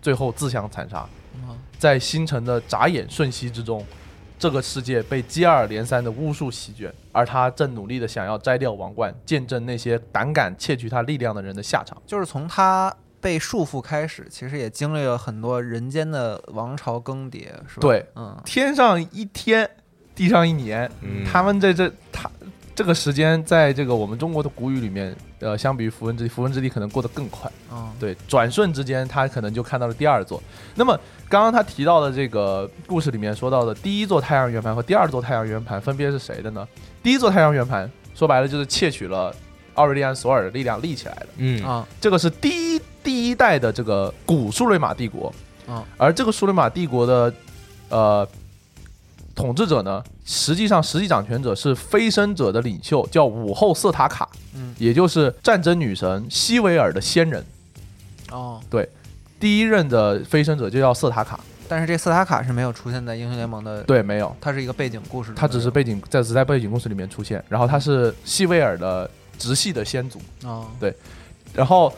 [0.01, 1.07] 最后自相残杀。
[1.35, 3.85] 嗯在星辰的眨眼瞬息之中，
[4.39, 12.01] 这个世界被接二连三的巫术席卷，而他正努力的想要摘掉王冠，见证那些胆敢窃取他力量的人的下场。
[12.07, 17.81] 就是从他被束缚开始，其实也经历了很多人间的王朝更迭，是吧？
[17.81, 19.69] 对，嗯天上一天，
[20.15, 22.31] 地上一年，嗯他们在这他
[22.79, 27.51] 这个时间，在这个我们中国的古语里面，呃，相比于符文之地，符文之地可能过得更快。
[27.69, 30.41] 嗯对，转瞬之间，他可能就看到了第二座。
[30.75, 36.65] 那么刚刚他提到的这个故事里面说到的第一座太阳圆盘和第二座太阳圆盘分别是谁的呢？
[37.03, 39.35] 第一座太阳圆盘说白了就是窃取了
[39.73, 45.27] 奥瑞利安索尔的力量立起来的，嗯啊这个是第一第一代的这个古苏雷玛帝国。
[45.67, 47.33] 啊而这个苏雷玛帝国的
[47.89, 48.25] 呃
[49.39, 54.75] 统治者呢，实际上实际掌权者是飞升者的领袖，叫武后瑟塔卡，嗯。
[54.77, 57.41] 也就是战争女神西维尔的先人。
[58.31, 58.87] 哦，对
[59.39, 70.65] 第一任的飞升者就叫瑟塔卡，但是这瑟塔卡是没有出现在英雄联盟的，对，没有，它是一个背景故事中的人物，他只是背景在只在背景故事里面出现，然后他是西维尔的直系的先祖，哦。
[70.81, 70.93] 对。
[71.53, 71.93] 然后。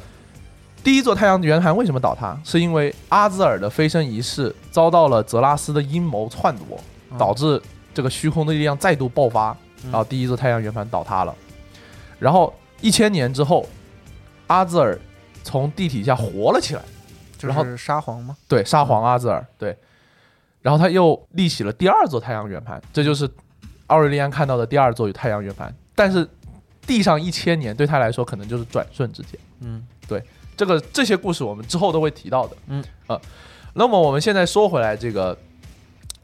[0.83, 2.35] 第一座太阳圆盘为什么倒塌？
[2.43, 6.81] 是因为阿兹尔的飞升仪式遭到了泽拉斯的阴谋篡夺，嗯
[7.17, 7.61] 导致
[7.93, 9.51] 这个虚空的力量再度爆发，
[9.83, 11.35] 嗯然后第一座太阳圆盘倒塌了。
[12.19, 13.67] 然后一千年之后，
[14.47, 14.97] 阿兹尔
[15.43, 16.81] 从地底下活了起来，
[17.41, 18.35] 然后就是沙皇吗？
[18.47, 19.75] 对，沙皇阿兹尔，对。
[20.61, 23.27] 然后他又立起了第二座太阳圆盘，这就是
[23.87, 25.73] 奥瑞利安看到的第二座太阳圆盘。
[25.95, 26.27] 但是
[26.85, 29.39] 地上一千年对他来说可能就是转瞬之间。
[29.61, 30.23] 嗯对
[30.55, 32.55] 这个这些故事我们之后都会提到的。
[32.67, 33.19] 嗯呃，
[33.73, 35.35] 那么我们现在说回来，这个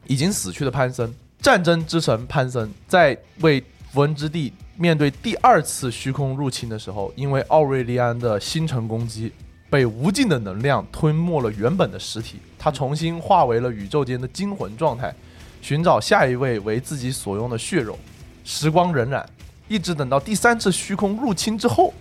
[0.08, 3.60] 已经死去的潘森，战争之神潘森，在为
[3.92, 9.30] 符文之地面对第二次虚空入侵的时候，因为奥瑞利安的星辰攻击，
[9.70, 15.14] 被无尽的能量吞没了原本的实体，他重新化为了宇宙间的精魂状态，
[15.60, 17.98] 寻找下一位为自己所用的血肉。
[18.44, 19.22] 时光荏苒，
[19.68, 21.92] 一直等到第三次虚空入侵之后，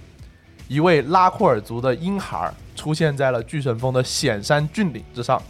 [0.70, 5.41] 一位拉库尔族的婴孩出现在了巨神峰的险山峻岭之上。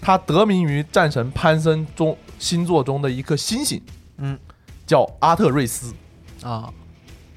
[0.00, 3.80] 他得名于战神潘森中星座中的一颗星星，
[4.18, 4.38] 嗯，
[4.86, 5.92] 叫阿特瑞斯。
[6.42, 6.72] 啊，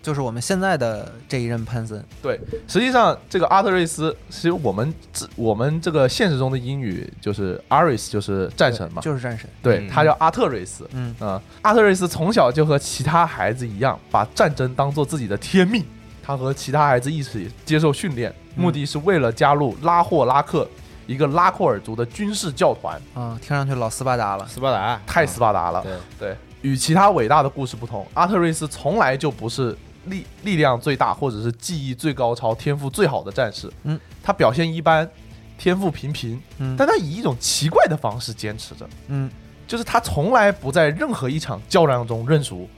[0.04, 9.02] 就是我们现在的这一任潘森，对，实际上这个阿特瑞斯，其实我们这我们这个现实中的英语就是 Aris，就是战神嘛。
[9.02, 10.88] 就是战神，对，嗯他叫阿特瑞斯。
[10.94, 15.84] 嗯啊、阿特瑞斯从小就和其他孩子一样，把战争当做自己的天命。
[16.22, 20.70] 他和其他孩子一起接受训练，嗯目的是为了加入拉霍拉克，
[21.10, 23.02] 一个拉库尔族的军事教团。
[23.16, 25.82] 啊，听上去老斯巴达了，斯巴达太斯巴达了。
[25.82, 33.68] 对对，与其他伟大的故事不同，阿特瑞斯从来就不是力力量最大或者是技艺最高超、天赋最好的战士。
[33.86, 35.10] 嗯，他表现一般，
[35.58, 38.88] 天赋平平，嗯但他以一种奇怪的方式坚持着。
[39.08, 39.28] 嗯
[39.68, 42.70] 就是他从来不在任何一场较量中认输，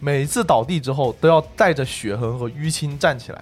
[0.00, 3.40] 每一次倒地之后都要带着血痕和淤青站起来。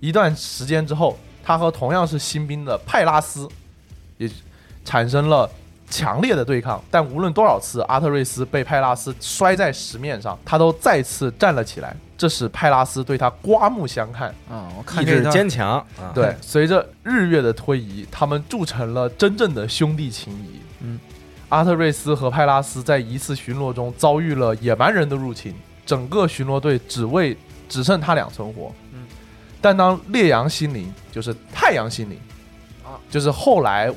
[0.00, 3.48] 一段时间之后，他和同样是新兵的派拉斯
[4.18, 4.28] 也
[4.84, 5.48] 产生了
[5.88, 6.78] 强烈的对抗。
[6.90, 14.28] 但无论多少次阿特瑞斯被派拉斯摔在石面上，他都再次站了起来，这使派拉斯对他刮目相看。
[14.50, 20.60] 啊，我意志看这段坚强啊，对，随着日月的推移，他们铸成了真正的兄弟情谊。
[20.80, 21.00] 嗯，
[21.48, 25.54] 阿特瑞斯和派拉斯在一次巡逻中遭遇了野蛮人的入侵，
[25.86, 27.34] 整个巡逻队只为
[27.70, 28.70] 只剩他俩存活。
[29.58, 32.18] 嗯，但当烈阳心灵，就是太阳心灵，
[32.84, 33.92] 啊，就是后来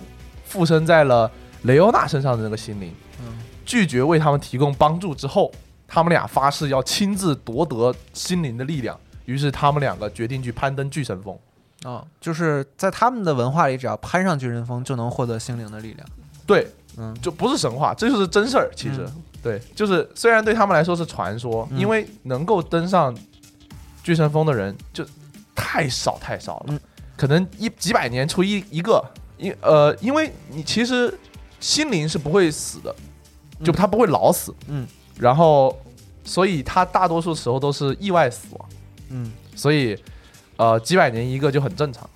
[0.46, 1.30] 附身在了
[1.64, 5.52] 雷欧娜身上的那个心灵，嗯拒绝为他们提供帮助之后，
[5.88, 9.00] 他们俩发誓要亲自夺得心灵的力量。
[9.26, 11.38] 于是他们两个决定去攀登巨神峰。
[11.84, 16.08] 啊，就是在他们的文化里，只要攀上巨神峰就能获得心灵的力量。
[16.46, 18.70] 对，嗯就不是神话，这就是真事儿。
[18.76, 23.16] 其实，嗯对，就是虽然对他们来说是传说，嗯因为能够登上
[24.04, 25.06] 巨神峰的人就
[25.56, 26.80] 太少太少了，嗯。
[27.18, 29.04] 可能一几百年出一一个，
[29.38, 31.16] 因呃，因为你其实
[31.60, 32.96] 心灵是不会死的，
[33.64, 34.88] 就嗯他不会老死，嗯，
[35.20, 35.80] 然后
[36.24, 38.70] 所以他大多数时候都是意外死亡，
[39.10, 39.32] 嗯。
[39.56, 39.96] 所以
[40.56, 42.10] 呃几百年一个就很正常。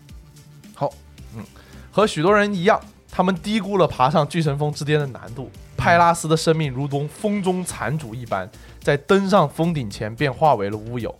[0.73, 0.91] 好，
[1.35, 1.43] 嗯，
[1.91, 5.51] 和许多人一样，他们低估了爬上巨神峰之巅的难度。
[5.77, 8.49] 派拉斯的生命如同风中残烛一般，
[8.81, 11.13] 在登上峰顶前便化为了乌有。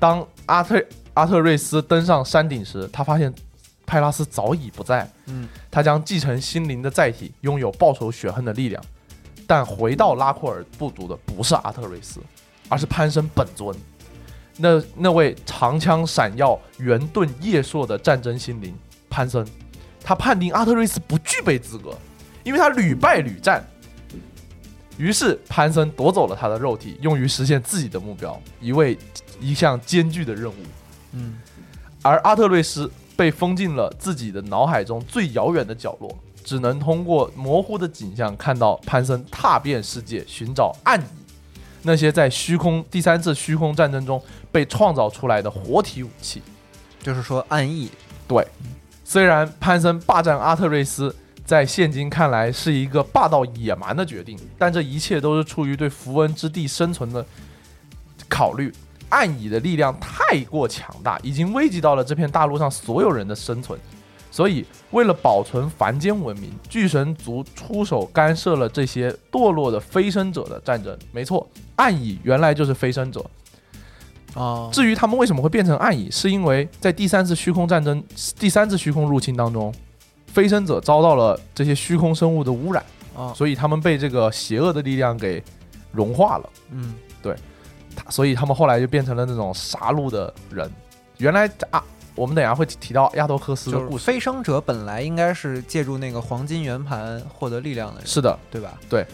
[0.00, 0.82] 当阿特
[1.16, 3.32] 阿特瑞斯登上山顶时，他发现
[3.86, 5.10] 派拉斯早已不在。
[5.24, 8.82] 嗯，他将继承心灵的载体，拥有报仇雪恨的力量。
[9.46, 12.20] 但回到拉库尔部族的不是阿特瑞斯，
[12.68, 13.74] 而是潘森本尊。
[14.58, 18.74] 那那位长枪闪耀、圆盾叶烁的战争心灵
[19.08, 19.46] 潘森，
[20.04, 21.96] 他判定阿特瑞斯不具备资格，
[22.44, 23.66] 因为他屡败屡战。
[24.98, 28.98] 于是潘森夺走了他的肉体，用于实现自己的目标，一位
[29.40, 30.54] 一项艰巨的任务。
[31.12, 31.34] 嗯
[32.02, 41.06] 而阿特瑞斯被封进了自己的脑海中最遥远的角落，只能通过模糊的景象看到潘森踏遍世界寻找暗影，
[41.82, 46.40] 那些在虚空第三次虚空战争中被创造出来的活体武器。
[47.02, 47.90] 就是说暗译，
[49.02, 51.14] 虽然潘森霸占阿特瑞斯，
[51.44, 57.24] 在现今看来是一个霸道野蛮的决定，但这一切都是出于对符文之地生存的
[58.28, 58.72] 考虑。
[59.08, 59.96] 暗蚁的力量
[60.28, 63.78] 太过强大，已经危及到了这片大陆上所有人的生存。
[64.28, 70.94] 所以，为了保存凡间文明，巨神族出手干涉了这些堕落的飞升者的战争。
[71.10, 73.24] 没错，暗影原来就是飞升者，
[74.34, 78.02] 啊，至于他们为什么会变成暗影，是因为在第三次虚空战争、
[78.38, 79.72] 第三次虚空入侵当中，
[80.26, 82.84] 飞升者遭到了这些虚空生物的污染，
[83.16, 85.42] 啊，所以他们被这个邪恶的力量给
[85.92, 86.50] 融化了。
[86.72, 86.94] 嗯
[87.96, 90.70] 他所以他们后来就变成了那种杀戮的人。
[91.18, 91.82] 原来啊，
[92.14, 94.04] 我们等下会提提到亚托克斯的就是故事。
[94.04, 98.78] 飞升者本来应该是借助那个黄金圆盘获得力量的人，是的，对吧？
[98.90, 99.06] 对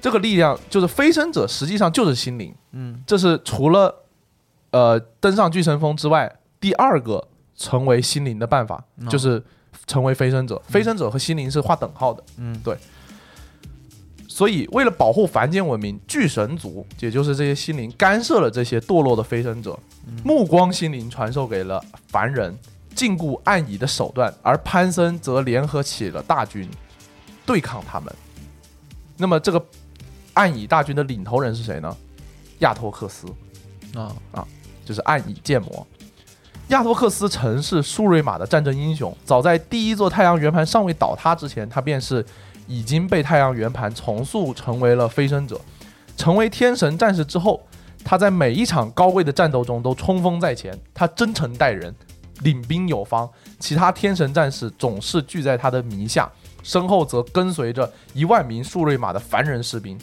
[0.00, 2.54] 这个力量就是飞升者，实际上就是心灵。
[2.72, 4.02] 嗯这是除了
[4.72, 9.42] 呃登上巨神峰之外，第二个成为心灵的办法，哦就是
[9.86, 10.60] 成为飞升者。
[10.66, 12.22] 飞升者和心灵是划等号的。
[12.36, 12.60] 嗯
[14.34, 19.78] 所以，为了保护凡间文明，巨神族也就是这些心灵干涉了这些堕落的飞升者，
[20.24, 22.52] 目光心灵传授给了凡人
[22.96, 26.68] 禁锢暗影的手段，而潘森则联合起了大军
[27.46, 28.12] 对抗他们。
[29.16, 29.66] 那么，这个
[30.32, 31.96] 暗影大军的领头人是谁呢？
[32.58, 33.28] 亚托克斯，
[33.94, 34.44] 啊啊
[34.84, 35.86] 就是暗影剑魔。
[36.70, 42.26] 亚托克斯曾是苏瑞玛的战争英雄，早在第一座太阳圆盘尚未倒塌之前，他便是
[42.66, 45.60] 已经被太阳圆盘重塑成为了飞升者。
[46.16, 47.60] 成为天神战士之后，
[48.04, 51.94] 他在每一场高贵的战斗中都冲锋在前，他真诚待人，
[52.42, 56.30] 领兵有方，其他天神战士总是聚在他的名下，
[56.62, 59.98] 身后则跟随着一万名舒瑞玛的凡人士兵。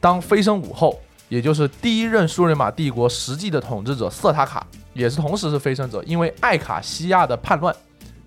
[0.00, 7.74] 当飞升武后，也就是第一任舒瑞玛帝国实际的统治者瑟塔卡，也是同时是飞升者，因为艾卡西亚的叛乱，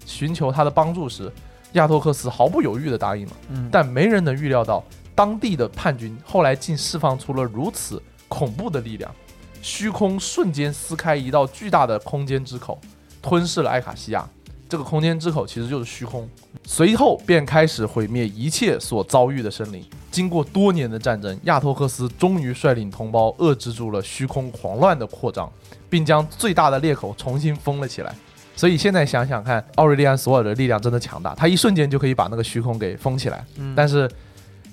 [0.05, 1.31] 寻求他的帮助时，
[1.73, 3.31] 亚托克斯毫不犹豫地答应了。
[3.49, 9.13] 嗯，但没人能预料到，当地的叛军后来竟释放出了如此恐怖的力量，
[9.61, 12.79] 虚空瞬间撕开一道巨大的空间之口，
[13.21, 14.27] 吞噬了艾卡西亚。
[14.67, 16.27] 这个空间之口其实就是虚空，
[16.65, 19.85] 随后便开始毁灭一切所遭遇的生灵。
[20.09, 25.51] 经过多年的战争，亚托克斯终于率领同胞遏制住了虚空狂乱的扩张，
[25.87, 28.15] 并将最大的裂口重新封了起来。
[28.55, 33.43] 所以现在想想看，奥瑞利安所有的力量真的强大，他一瞬间就可以把那个虚空给封起来。
[33.57, 34.09] 嗯但是，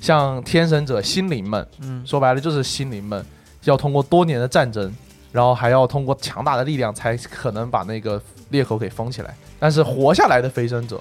[0.01, 3.25] 像天神者心灵们，嗯说白了就是心灵们
[3.65, 4.93] 要通过多年的战争，
[5.33, 9.35] 然后还要通过强大的力量，才可能把那个裂口给封起来。
[9.59, 11.01] 但是活下来的飞升者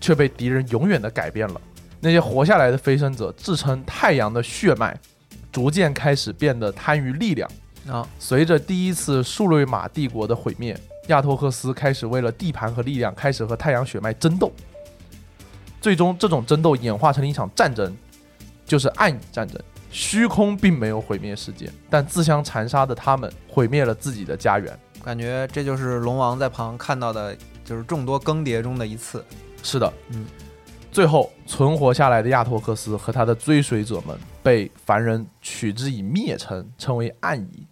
[0.00, 1.60] 却被敌人永远的改变了。
[2.00, 4.94] 那些活下来的飞升者自称太阳的血脉，
[5.50, 7.50] 逐渐开始变得贪于力量。
[7.88, 10.78] 啊随着第一次数瑞玛帝国的毁灭，
[11.08, 14.52] 亚托克斯开始为了地盘和力量，开始和太阳血脉争斗。
[15.80, 17.96] 最终，这种争斗演化成了一场战争，
[18.64, 19.60] 就是暗影战争。
[19.90, 24.78] 虚空并没有毁灭世界，但自相残杀的他们毁灭了自己的家园。
[25.02, 29.24] 感觉这就是龙王在旁看到的，就是众多更迭中的一次。
[29.62, 30.26] 是的，嗯。
[30.90, 37.66] 最后存活下来的亚托克斯和他的追随者们被凡人取之以灭称，称为暗蚁。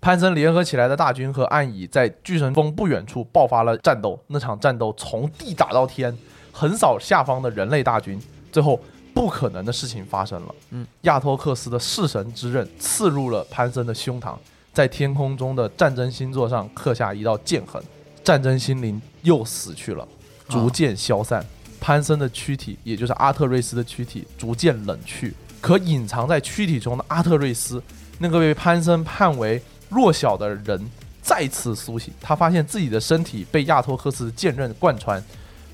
[0.00, 4.18] 嗯，潘森联合起来的大军和暗影在巨神峰不远处爆发了战斗。
[4.28, 6.16] 那场战斗从地打到天，
[6.52, 8.20] 横扫下方的人类大军，
[8.50, 8.80] 最后
[9.14, 10.54] 不可能的事情发生了。
[10.70, 14.34] 嗯，亚托克斯的弑神之刃刺入了潘森的胸膛，
[14.72, 17.82] 在天空中的战争星座上刻下一道剑痕，
[18.24, 20.06] 战争心灵又死去了，
[20.48, 21.44] 逐渐消散。
[21.80, 25.34] 潘森的躯体，也就是阿特瑞斯的躯体，逐渐冷去。
[25.62, 27.82] 可隐藏在躯体中的阿特瑞斯，
[28.18, 29.60] 那个被潘森判为
[29.90, 32.14] 弱小的人，再次苏醒。
[32.20, 35.22] 他发现自己的身体被亚托克斯的剑刃贯穿，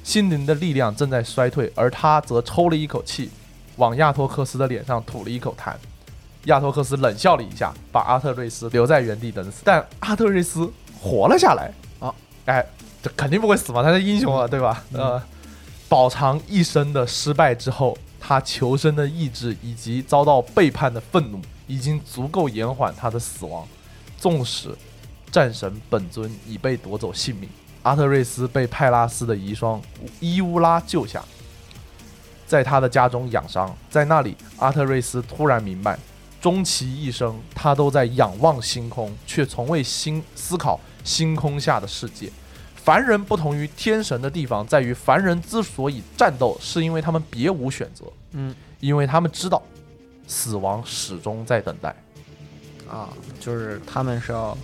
[0.03, 3.31] 心灵的力量正在衰退，而他则抽了一口气，
[3.77, 5.75] 往亚托克斯的脸上吐了一口痰。
[6.47, 9.62] 亚托克斯冷笑了一下，把阿特瑞斯留在原地等死。
[9.64, 11.73] 但阿特瑞斯活了下来。
[11.99, 12.14] 啊，
[12.45, 12.64] 哎，
[13.03, 14.85] 这肯定不会死嘛，他是英雄啊，对吧？
[14.93, 15.21] 呃，
[15.89, 23.67] 饱尝一生的失败之后，他求生的意志以及遭到背叛的愤怒，已经足够延缓他的死亡。
[24.17, 24.75] 纵使
[25.31, 27.49] 战神本尊已被夺走性命，
[27.83, 29.81] 阿特瑞斯被派拉斯的遗孀
[30.21, 31.23] 伊乌拉救下，
[32.47, 33.77] 在他的家中养伤。
[33.91, 35.99] 在那里，阿特瑞斯突然明白，
[36.41, 42.31] 终其一生，他都在仰望星空，却从未心思考星空下的世界。
[42.75, 49.61] 凡人不同于天神的地方，在于凡人之所以战斗，是因为他们别无选择，嗯因为他们知道
[50.29, 51.95] 死亡始终在等待。
[52.89, 53.09] 啊，
[53.41, 54.57] 就是他们是要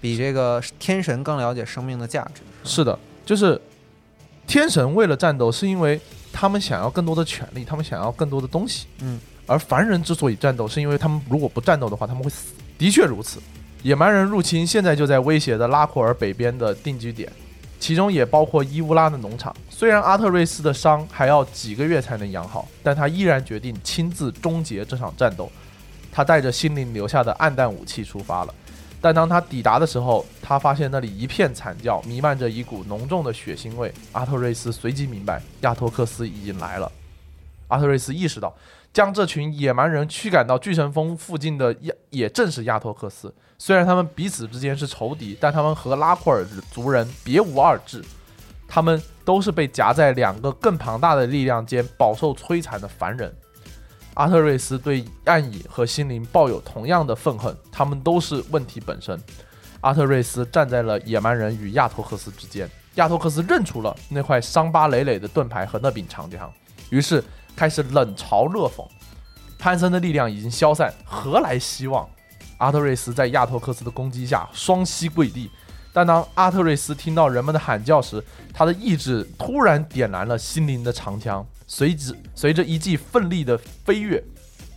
[0.00, 2.42] 比这个天神更了解生命的价值。
[2.64, 3.60] 是的，就是
[4.46, 6.00] 天神为了战斗，是因为
[6.32, 8.86] 他们想要更多的权利，他们想要更多的东西。
[9.00, 12.52] 嗯，而凡人之所以战斗，是因为他们如果不战斗的话，他们会死。
[12.78, 13.38] 的确如此，
[13.82, 17.30] 野蛮人入侵现在就在威胁着拉库尔北边的定居点，
[17.78, 19.54] 其中也包括伊乌拉的农场。
[19.70, 25.50] 虽然阿特瑞斯的伤还要几个月才能养好，但他依然决定亲自终结这场战斗。
[26.12, 28.54] 他带着心灵留下的暗淡武器出发了。
[29.00, 33.92] 但当他抵达的时候，他发现那里一片惨叫，弥漫着一股浓重的血腥味。
[34.12, 36.92] 阿特瑞斯随即明白，亚托克斯已经来了。
[37.66, 38.54] 阿特瑞斯意识到，
[38.92, 43.34] 将这群野蛮人驱赶到巨神峰附近的亚，也正是亚托克斯。
[43.58, 48.04] 虽然他们彼此之间是仇敌，但他们和拉库尔族人别无二致。
[48.68, 53.34] 他们都是被夹在两个更庞大的力量间，饱受摧残的凡人。
[54.14, 59.18] 阿特瑞斯对暗影和心灵抱有同样的愤恨，他们都是问题本身。
[59.80, 66.52] 阿特瑞斯站在了野蛮人与亚托克斯之间，亚托克斯认出了那块伤疤累累的盾牌和那柄长枪，
[66.90, 67.24] 于是
[67.56, 68.86] 开始冷嘲热讽。
[69.58, 72.08] 潘森的力量已经消散，何来希望？
[72.58, 75.50] 阿特瑞斯在亚托克斯的攻击下双膝跪地，
[75.92, 78.22] 但当阿特瑞斯听到人们的喊叫时，
[78.52, 84.22] 他的意志突然点燃了心灵的长枪，随之随着一记奋力的飞跃，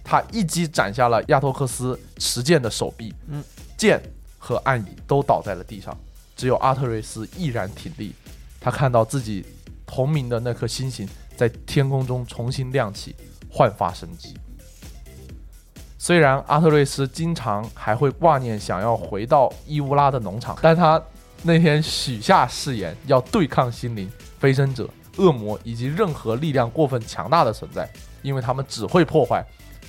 [0.03, 3.43] 他一击斩下了亚托克斯持剑的手臂，嗯，
[3.77, 4.01] 剑
[4.37, 5.97] 和暗影都倒在了地上，
[6.35, 8.13] 只有阿特瑞斯毅然挺立。
[8.59, 9.45] 他看到自己
[9.85, 11.07] 同名的那颗星星
[11.37, 13.15] 在天空中重新亮起，
[13.49, 14.35] 焕发生机。
[16.05, 21.01] 虽然阿特瑞斯经常还会挂念想要回到伊乌拉的农场，但他
[21.41, 24.87] 那天许下誓言，要对抗心灵、飞升者、
[25.17, 27.89] 恶魔以及任何力量过分强大的存在，
[28.21, 29.43] 因为他们只会破坏。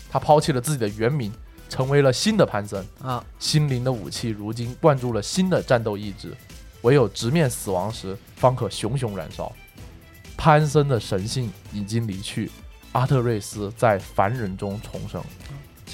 [0.08, 1.30] 他抛弃了自己的原名，
[1.68, 2.82] 成为了新的潘森。
[3.02, 6.34] 啊，心灵的武器如今灌注了新的战斗意志，
[6.80, 9.52] 唯有直面死亡时，方可熊熊燃烧。
[10.34, 12.50] 潘森的神性已经离去，
[12.92, 15.22] 阿特瑞斯在凡人中重生。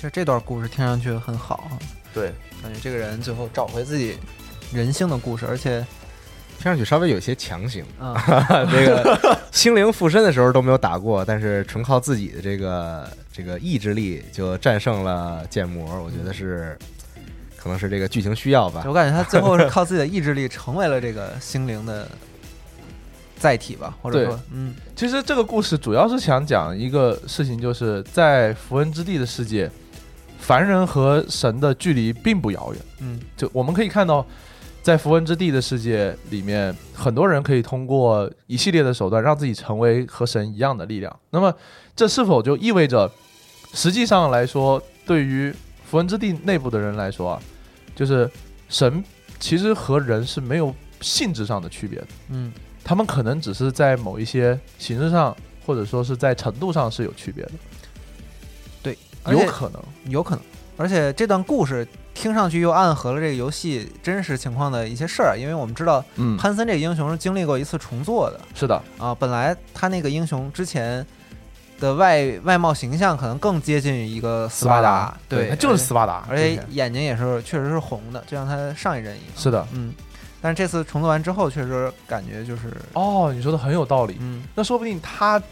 [0.03, 1.79] 其实这段故事听上去很好啊，
[2.13, 4.19] 对，感觉这个人最后找回自己
[4.73, 5.79] 人性的故事，而且
[6.59, 7.85] 听上去稍微有些强行。
[8.01, 8.13] 啊，
[8.69, 16.77] 这个心灵附身的时候都没有打过，但是纯靠自己的这个这个意志力就战胜了剑魔，我觉得是
[17.57, 18.83] 可能是这个剧情需要吧。
[18.89, 22.09] 我感觉他最后是 靠自己的意志力成为了这个心灵的
[23.39, 29.71] 载体吧，或者说，嗯其实这个故事主要是想讲一个事情，就是在符文之地的世界，
[30.43, 32.83] 凡人和神的距离并不遥远。
[33.01, 34.27] 嗯就我们可以看到，
[34.83, 41.17] 在符文之地的世界里面，很多人可以通过一系列的手段让自己成为和神一样的力量。
[41.31, 41.55] 那么，
[41.95, 43.11] 这是否就意味着，
[43.73, 47.43] 实际上来说，对于符文之地内部的人来说啊，
[47.95, 48.29] 就是
[48.69, 49.03] 神
[49.39, 52.53] 其实和人是没有性质上的区别的，嗯
[52.85, 57.53] 他们可能只是在某一些形式上，或者说是在程度上是有区别的，
[59.27, 59.83] 有可能。
[60.07, 60.45] 有可能，
[60.77, 71.07] 而且这段故事听上去又暗合了这个游戏真实情况的一些事儿，因为我们知道嗯，潘森这个英雄是经历过一次重做的是的，啊，本来他那个英雄之前
[71.79, 79.29] 的外外貌形象可能更接近于一个斯巴达，对，他就是斯巴达，而且眼睛也是确实是红的，就像他上一任一样。
[79.37, 79.67] 是的。
[79.73, 79.95] 嗯，
[80.41, 84.17] 但是这次重做完之后，确实感觉就是，哦，你说的很有道理。
[84.21, 85.43] 嗯那说不定他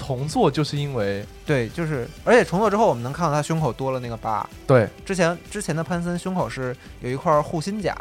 [0.00, 4.48] 重做就是因为对，就是而且重做之后，我们能看到他胸口多了那个疤。
[4.66, 4.88] 对。
[5.04, 7.94] 之前之前的潘森胸口是有一块护心甲，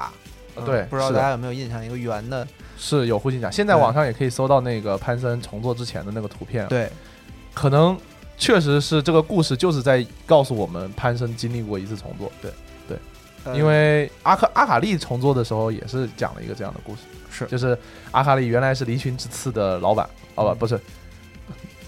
[0.56, 1.86] 嗯对不知道大家有没有印象？
[1.86, 2.47] 一个圆的，
[2.78, 6.89] 是有护心甲，现在网上也可以搜到那个潘森重做之前的那个图片，对，
[7.54, 7.97] 可能
[8.38, 12.52] 确实是这个故事就是在告诉我们潘森经历过一次重做，对，
[13.43, 17.45] 呃因为阿克阿卡丽重做的时候也是讲了一个这样的故事，是。
[17.47, 17.78] 就是
[18.12, 20.58] 阿卡丽原来是离群之刺的老板，哦不嗯。
[20.58, 20.80] 不是，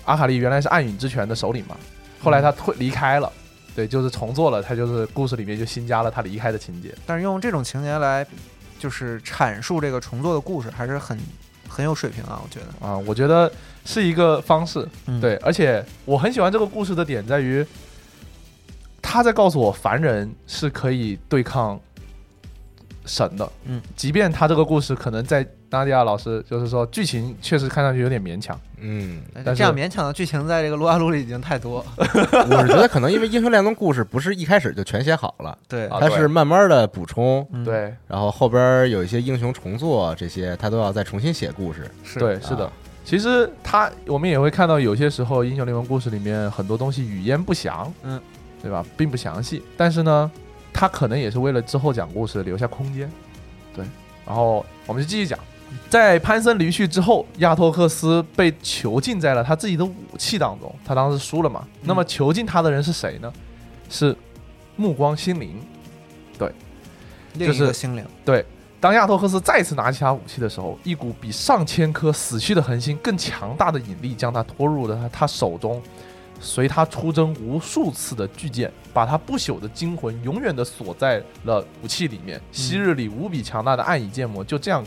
[0.05, 1.75] 阿卡丽原来是暗影之拳的首领嘛，
[2.21, 3.31] 后来他退离开了。
[3.73, 6.93] 对，就是重做了，他就是故事里面就新加了他离开的情节。
[7.05, 8.27] 但是用这种情节来
[8.77, 11.17] 就是阐述这个重做的故事，还是很
[11.69, 12.85] 很有水平啊，我觉得。
[12.85, 13.49] 啊，我觉得
[13.85, 17.65] 是一个方式，嗯对，而且我很喜欢这个故事的点在于，
[19.01, 21.79] 他在告诉我凡人是可以对抗
[23.05, 31.83] 神的，嗯，即便他这个故事可能在纳迪亚老师就是说剧情确实看上去有点勉强，嗯，但是这样勉强的剧情在这个撸啊撸里已经太多。
[31.97, 37.93] 我是觉得可能因为英雄联盟故事不是一开始就全写好了，对，啊对它是慢慢的补充，嗯，对。
[38.07, 41.89] 然后后边有一些英雄重做这些，他都要再重新写故事。
[42.03, 42.19] 是。
[42.19, 42.65] 对，是的。
[42.65, 42.71] 啊。
[43.03, 48.21] 其实他我们也会看到有些时候英雄联盟故事里面很多东西语焉不详，嗯，
[48.61, 50.29] 对吧，并不详细，但是呢，
[50.73, 53.11] 他可能也是为了之后讲故事留下空间，
[53.75, 53.85] 对。
[54.25, 55.37] 然后我们就继续讲，
[55.89, 61.67] 在潘森离去之后，亚托克斯被囚禁在了他自己的武器当中，他当时输了嘛。
[61.83, 63.31] 那么囚禁他的人是谁呢？
[63.89, 64.15] 是
[64.75, 65.61] 目光心灵。
[67.33, 68.05] 另一就是个心灵。
[68.25, 68.45] 对
[68.79, 75.81] 当亚托克斯再次拿起他武器的时候，一股比上千颗死去的恒星更强大的引力将他拖入了他他手中，
[76.41, 82.41] 随他出征无数次的巨剑，把他不朽的精魂永远的锁在了武器里面。
[82.51, 84.83] 昔日里无比强大的暗影剑魔就这样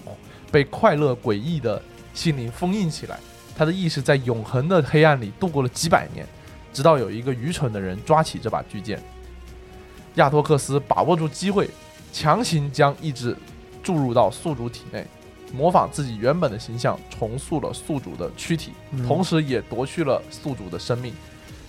[0.51, 1.81] 被快乐诡异的
[2.13, 3.19] 心灵封印起来，
[3.57, 6.27] 他的意识在永恒的黑暗里度过了几百年，
[6.73, 9.01] 直到有一个愚蠢的人抓起这把巨剑，
[10.17, 11.71] 亚托克斯把握住机会，
[12.13, 13.37] 强行将意志
[13.83, 15.07] 注入到宿主体内，
[15.53, 21.15] 模仿自己原本的形象，重塑了宿主的躯体，嗯同时也夺去了宿主的生命。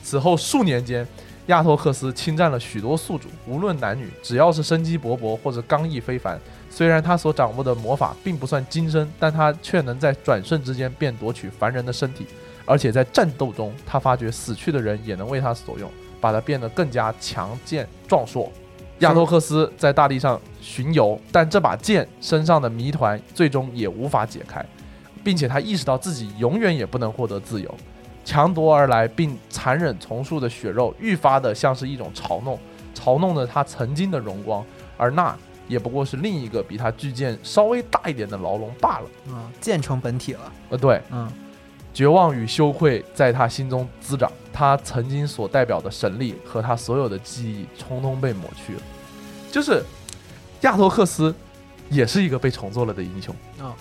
[0.05, 1.05] 此后数年间，
[1.47, 6.39] 亚托克斯侵占了许多宿主，无论男女，只要是生机勃勃或者刚毅非凡。
[6.69, 12.27] 虽然他所掌握的魔法并不算精深，但他却能在转瞬之间便夺取凡人的身体，
[12.65, 15.89] 而且在战斗中，他发觉死去的人也能为他所用，
[16.21, 18.51] 把他变得更加强健壮硕。
[18.99, 24.63] 亚托克斯在大地上巡游，但这把剑身上的谜团最终也无法解开，
[25.23, 27.75] 并且他意识到自己永远也不能获得自由。
[28.25, 32.59] 强夺而来并残忍重塑的血肉，愈发的像是一种嘲弄，
[32.93, 34.65] 嘲弄着他曾经的荣光，
[34.97, 35.33] 而那
[35.67, 39.05] 也不过是另一个比他巨剑稍微大一点的牢笼罢了。
[39.29, 40.51] 嗯，剑成本体了。
[40.69, 41.31] 呃，对，嗯
[41.93, 48.81] 绝望与羞愧在他心中滋长，他曾经所代表的神力和他所有的记忆，通通被抹去了。
[49.49, 49.81] 就是
[50.61, 51.33] 亚托克斯
[51.89, 53.73] 也是一个被重做了的英雄哦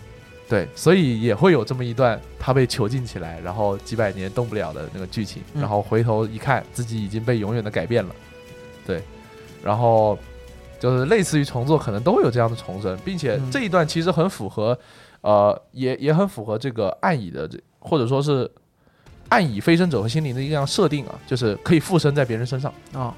[0.55, 5.61] 对，所以也会有这么一段他被囚禁起来，然后几百年动不了的那个剧情，嗯。
[5.61, 8.14] 然后回头一看，自己已经被永远的改变了，
[8.86, 9.02] 对，
[9.64, 10.16] 然后
[10.78, 13.50] 就是类似于重做，可能都会有这样的重生，并且嗯。
[13.50, 14.78] 这一段其实很符合，
[15.22, 18.48] 呃，也也很符合这个暗影的这或者说是
[19.30, 22.72] 暗影飞升者和心灵的一样设定啊，就是可以附身在别人身上。
[22.92, 23.12] 哦，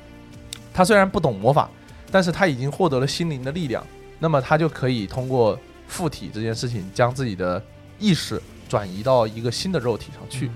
[0.73, 1.69] 他虽然不懂魔法，
[2.11, 3.87] 但是他已经获得了心灵的力量，
[4.19, 7.63] 那么他就可以通过附体这件事情，将自己的
[7.99, 10.51] 意识转移到一个新的肉体上去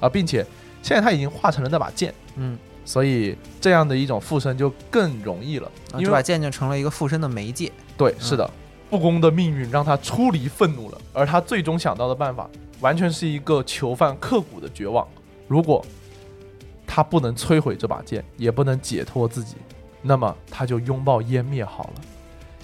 [0.00, 0.44] 啊、并且
[0.82, 7.72] 现在他已经化成了那把剑，嗯，所以这样的一种附身就更容易了，啊因为这把剑就成了一个附身的媒介。
[7.96, 8.50] 对，是的，
[8.90, 15.06] 不公的命运让他出离愤怒了，而他最终想到的办法，完全是一个囚犯刻骨的绝望。
[15.48, 15.84] 如果
[16.86, 19.56] 他不能摧毁这把剑，也不能解脱自己，
[20.02, 22.02] 那么他就拥抱湮灭好了。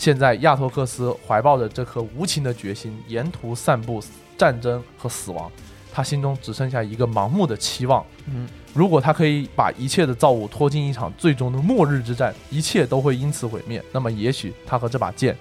[0.01, 4.03] 现在亚托克斯怀抱着这颗无情的决心，沿途散布
[4.39, 5.53] 战争和死亡，
[5.93, 8.03] 他心中只剩下一个盲目的期望。
[8.25, 15.37] 嗯，如果他可以把一切的造物拖进一场最终的末日之战，一切都会因此毁灭，那么也许他和这把剑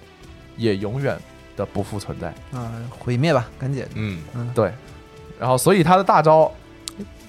[0.57, 1.17] 也永远
[1.55, 2.27] 的不复存在。
[2.51, 3.85] 啊，毁灭吧，赶紧。
[3.95, 4.73] 嗯，嗯对，
[5.39, 6.51] 然后所以他的大招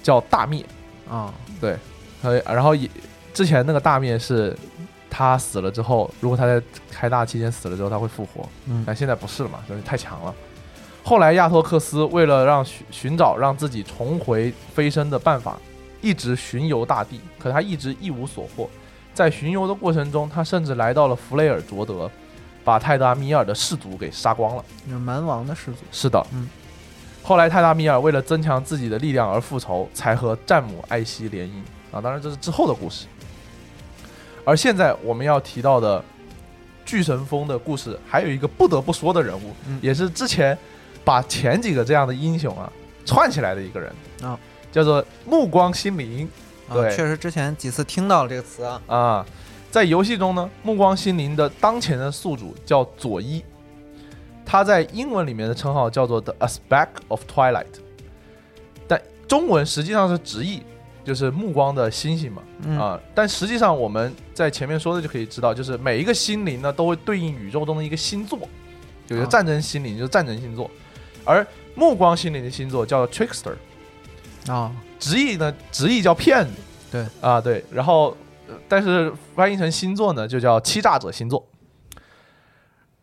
[0.03, 0.65] 叫大灭，
[1.09, 1.77] 啊，对
[2.23, 2.89] 呃，然后也
[3.33, 4.53] 之前那个大灭是
[5.11, 6.59] 他死了之后，如果他在
[6.89, 10.33] 开大期间死了之后他会复活，嗯但现在不是了嘛，就是太强了。
[11.03, 15.57] 后来亚托克斯为了让寻寻找让自己重回飞升的办法，
[15.99, 18.69] 一直巡游大地，可他一直一无所获。
[19.13, 22.09] 在巡游的过程中，他甚至来到了弗雷尔卓德，
[22.63, 24.63] 把泰达米尔的氏族给杀光了。
[24.87, 25.79] 有蛮王的氏族。
[25.91, 26.47] 是的，嗯。
[27.21, 31.59] 后来泰达米尔为了增强自己的力量而复仇，才和战母艾希联姻
[31.91, 31.99] 啊。
[31.99, 33.05] 当然这是之后的故事。
[34.43, 36.03] 而现在我们要提到的
[36.85, 39.79] 巨神峰的故事，还有一个不得不说的人物，嗯。
[39.81, 40.57] 也是之前
[41.03, 42.71] 把前几个这样的英雄啊
[43.05, 44.37] 串起来的一个人啊，
[44.71, 46.27] 叫做目光心灵。
[46.67, 46.95] 啊对。
[46.95, 49.25] 确实之前几次听到了这个词啊，啊，
[49.69, 53.43] 在游戏中呢，目光心灵的当前的宿主叫佐伊，
[54.45, 57.65] 他在英文里面的称号叫做 The Aspect of Twilight，
[58.87, 60.61] 但中文实际上是直译，
[61.03, 62.41] 就是目光的星星嘛。
[62.63, 68.39] 嗯啊，但实际上我们在前面说的就可以知道，就是每一个心灵呢都会对应宇宙中的一个星座，
[69.07, 70.69] 有一个啊战争心灵就是战争星座，
[71.25, 71.45] 而
[71.75, 73.55] 目光心灵的星座叫做 Trickster，
[74.51, 76.53] 啊，直译呢，直译叫骗子。
[76.91, 78.15] 对啊，对，然后
[78.47, 81.47] 呃但是翻译成星座呢，就叫欺诈者星座。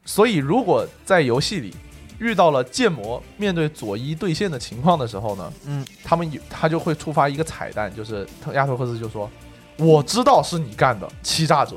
[0.05, 1.75] 所以，如果在游戏里
[2.19, 9.31] 遇到了剑魔面对佐伊对线的情况的时候呢，嗯，他们有他就会触发一个彩蛋，就是他亚托克斯就说
[9.79, 11.77] ：“我知道是你干的，欺诈者。”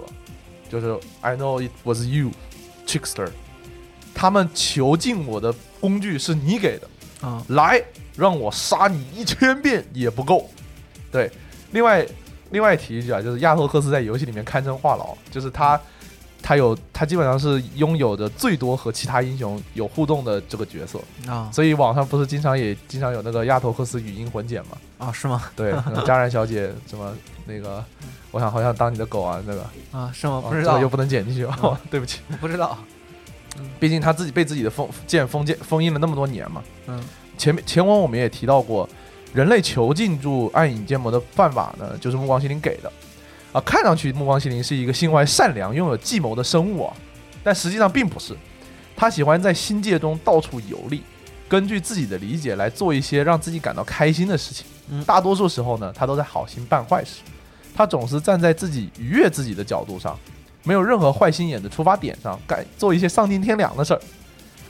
[0.70, 2.32] 就是 I know it was you,
[2.88, 3.30] trickster。
[4.16, 7.84] 他们囚禁我的工具是你给的，啊，来，
[8.16, 10.50] 让我杀你一千遍也不够。
[11.12, 11.30] 对，
[11.72, 12.06] 另外
[12.52, 15.80] 另外提一句啊，就是亚托克斯在游戏里面堪称话痨，就是他
[16.52, 24.78] 他有他基本上是拥有的最多和其他英雄有互动的这个角色，啊所以网上不是经常也经常有那个亚托克斯语音混剪嘛？
[24.98, 25.42] 啊，是吗？
[25.56, 27.10] 对， 那佳然小姐什么
[27.46, 27.82] 那个，
[28.32, 29.62] 我想好想当你的狗啊，那个
[29.94, 30.42] 啊，是吗？
[30.44, 32.78] 哦不知道，这个又不能剪进去，哦，对不起，我不知道。
[33.80, 36.62] 毕竟他自己被自己的封剑封剑封印了那么多年嘛。
[36.88, 37.02] 嗯
[37.38, 38.88] 前面前文我们也提到过，
[39.34, 42.92] 人类囚禁住暗影剑魔的办法呢，就是暮光心灵给的。
[43.52, 46.94] 啊，看上去目光心灵是一个心怀善良、拥有计谋的生物啊，
[47.44, 48.36] 但实际上并不是。
[48.96, 51.02] 他喜欢在新界中到处游历，
[51.50, 54.66] 根据自己的理解来做一些让自己感到开心的事情。
[54.90, 57.22] 嗯大多数时候呢，他都在好心办坏事。
[57.74, 60.18] 他总是站在自己愉悦自己的角度上，
[60.64, 64.02] 没有任何坏心眼的出发点上，干做一些丧尽天良的事儿。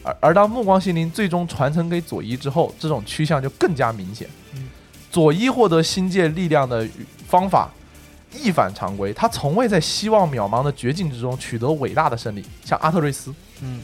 [0.03, 4.27] 而而当目光心灵最终传承给佐伊之后，这种趋向就更加明显。
[4.55, 4.69] 嗯
[5.11, 6.88] 佐伊获得星界力量的
[7.27, 7.69] 方法
[8.34, 13.82] 一反常规，他从未在希望渺茫的绝境之中取得伟大的胜利，像阿特瑞斯，嗯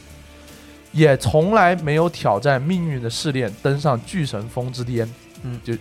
[0.94, 5.08] 也从来没有挑战命运的试炼，登上巨神峰之巅。
[5.44, 5.74] 嗯就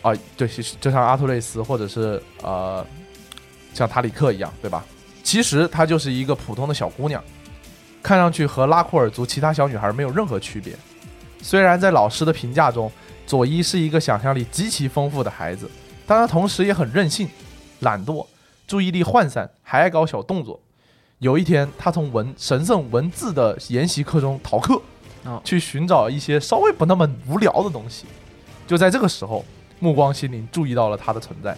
[0.00, 2.86] 啊，对，就就像阿特瑞斯，或者是呃，
[3.74, 4.84] 像塔里克一样，对吧？
[5.22, 7.22] 其实她就是一个普通的小姑娘，
[8.02, 10.74] 看上去和拉库尔族其他小女孩没有任何区别。
[11.42, 12.90] 虽然在老师的评价中，
[13.26, 15.70] 佐伊是一个想象力极其丰富的孩子，
[16.06, 17.28] 但她同时也很任性、
[17.84, 18.26] 懒惰、
[18.66, 20.58] 注意力涣散，还爱搞小动作。
[21.20, 24.82] 有一天，他从文神圣文字的研习课中逃课，
[25.22, 28.04] 啊去寻找一些稍微不那么无聊的东西。
[28.66, 29.44] 就在这个时候，
[29.78, 31.56] 目光心灵注意到了他的存在。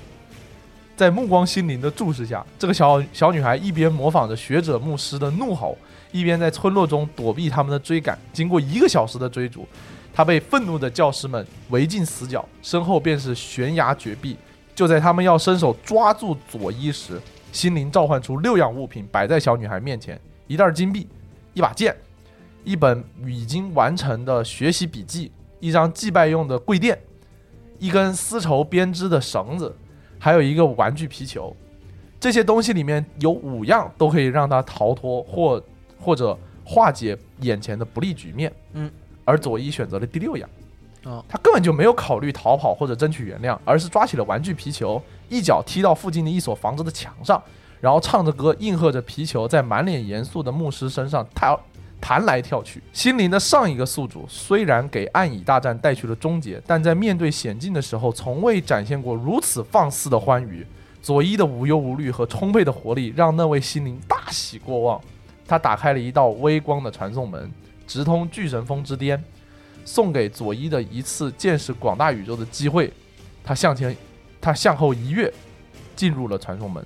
[0.94, 5.76] 在目光心灵的注视下，这个小小女孩一边模仿着学者牧师的怒吼，
[6.12, 8.18] 一边在村落中躲避他们的追赶。
[8.32, 9.66] 经过一个小时的追逐，
[10.14, 14.36] 她被愤怒的教师们围进死角，身后便是悬崖绝壁。
[14.76, 17.18] 就在他们要伸手抓住佐伊时，
[17.50, 21.08] 心灵召唤出六样物品摆在小女孩面前：一袋金币、
[21.54, 21.96] 一把剑、
[22.62, 26.98] 一本已经完成的学习笔记、一张祭拜用的跪垫、
[27.78, 29.74] 一根丝绸编织的绳子，
[30.18, 31.56] 还有一个玩具皮球。
[32.20, 35.62] 这些东西里面有五样都可以让她逃脱或
[35.98, 38.52] 或者化解眼前的不利局面。
[38.74, 38.90] 嗯，
[39.24, 40.46] 而佐伊选择了第六样。
[41.28, 47.40] 他根本就没有考虑逃跑或者争取原谅，而是抓起了玩具皮球，一脚踢到附近的一所房子的墙上，
[47.80, 51.58] 然后唱着歌应和着皮球在满脸严肃的牧师身上跳
[52.00, 52.82] 弹来跳去。
[52.92, 60.66] 心灵的上一个宿主虽然给暗影大战带去了终结，但在面对险境的时候，从未展现过如此放肆的欢愉。
[61.00, 65.00] 佐伊的无忧无虑和充沛的活力让那位心灵大喜过望，
[65.46, 67.48] 他打开了一道微光的传送门，
[67.86, 69.22] 直通巨神峰之巅。
[69.86, 72.92] 送给佐伊的一次见识广大宇宙的机会，
[73.42, 73.96] 他向前，
[74.40, 75.32] 他向后一跃，
[75.94, 76.84] 进入了传送门，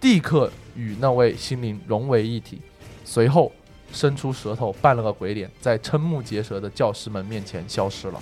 [0.00, 2.60] 立刻与那位心灵融为一体，
[3.04, 3.52] 随后
[3.92, 8.20] 伸出舌头扮了个鬼脸，在瞠目结舌的教师们面前消失了。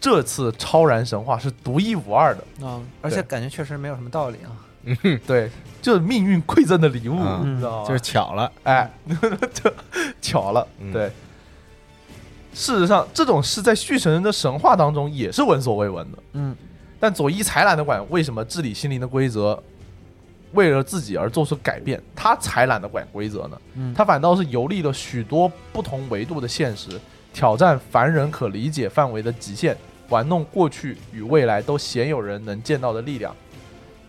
[0.00, 4.50] 这次超然神话是独一无二的，啊，而且感觉确实没有什么道理啊。
[5.26, 5.50] 对，
[5.80, 7.88] 就是命运馈赠的礼物，嗯你知道吗？
[7.88, 8.90] 就是巧了，哎，
[9.54, 9.72] 这
[10.20, 11.10] 巧了，嗯对。
[12.56, 16.18] 事实上，这种事在续神人的神话当中也是闻所未闻的。
[16.32, 16.56] 嗯
[16.98, 19.62] 但佐伊才懒得管为什么治理心灵的规则，
[20.52, 23.60] 为了自己而做出改变，他才懒得管规则呢。
[23.74, 26.98] 嗯，他反倒是游历了许多不同维度的现实，
[27.34, 29.76] 挑战凡人可理解范围的极限，
[30.08, 33.36] 玩弄过去与未来都鲜有人能见到的力量。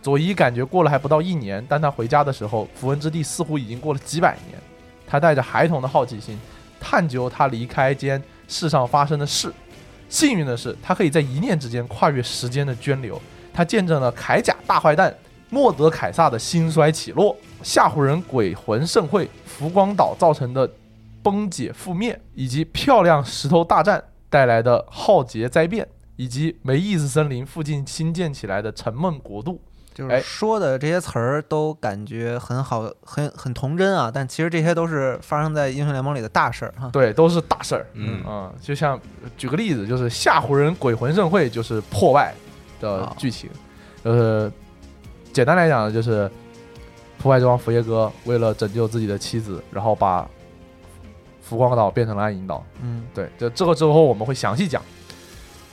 [0.01, 4.57] 佐伊感觉过了还不到一年，但他回家的时候，符文之地似乎已经过了几百年。
[5.05, 6.39] 他带着孩童的好奇心，
[6.79, 9.53] 探究他离开间世上发生的事。
[10.09, 13.21] 幸运的是，他可以在一念之间跨越时间的涓流。
[13.53, 15.13] 他见证了铠甲大坏蛋
[15.49, 20.69] 莫德凯撒的兴衰起落，吓唬人鬼魂盛会、浮光岛造成的
[21.23, 29.59] 崩解覆灭，以及漂亮石头大战带来的浩劫灾变，以及没意思森林附近新建起来的沉闷国度。
[29.97, 36.87] 就是哎说的这些词儿都感觉很好，很很童真啊，但其实这些都是发生在英雄联盟里的大事儿哈。
[36.93, 37.87] 对，都是大事儿。
[37.93, 38.99] 嗯啊、就像
[39.35, 42.35] 举个例子，就是吓唬人鬼魂盛会就是破败
[42.79, 43.49] 的啊剧情，
[44.03, 44.51] 就是，
[45.33, 46.29] 简单来讲就是
[47.17, 50.29] 破败之王佛耶哥为了拯救自己的妻子，然后把
[51.41, 52.63] 浮光岛变成了暗影岛。
[52.83, 54.79] 嗯对，这这个之后我们会详细讲。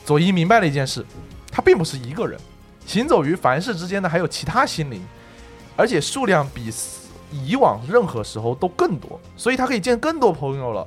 [0.07, 1.05] 佐伊明白了一件事，
[1.53, 2.41] 他并不是一个人，
[2.87, 5.03] 行走于凡世之间的还有其他心灵，
[5.77, 6.71] 而且数量比
[7.31, 10.87] 以往任何时候都更多，所以他可以见更多朋友了。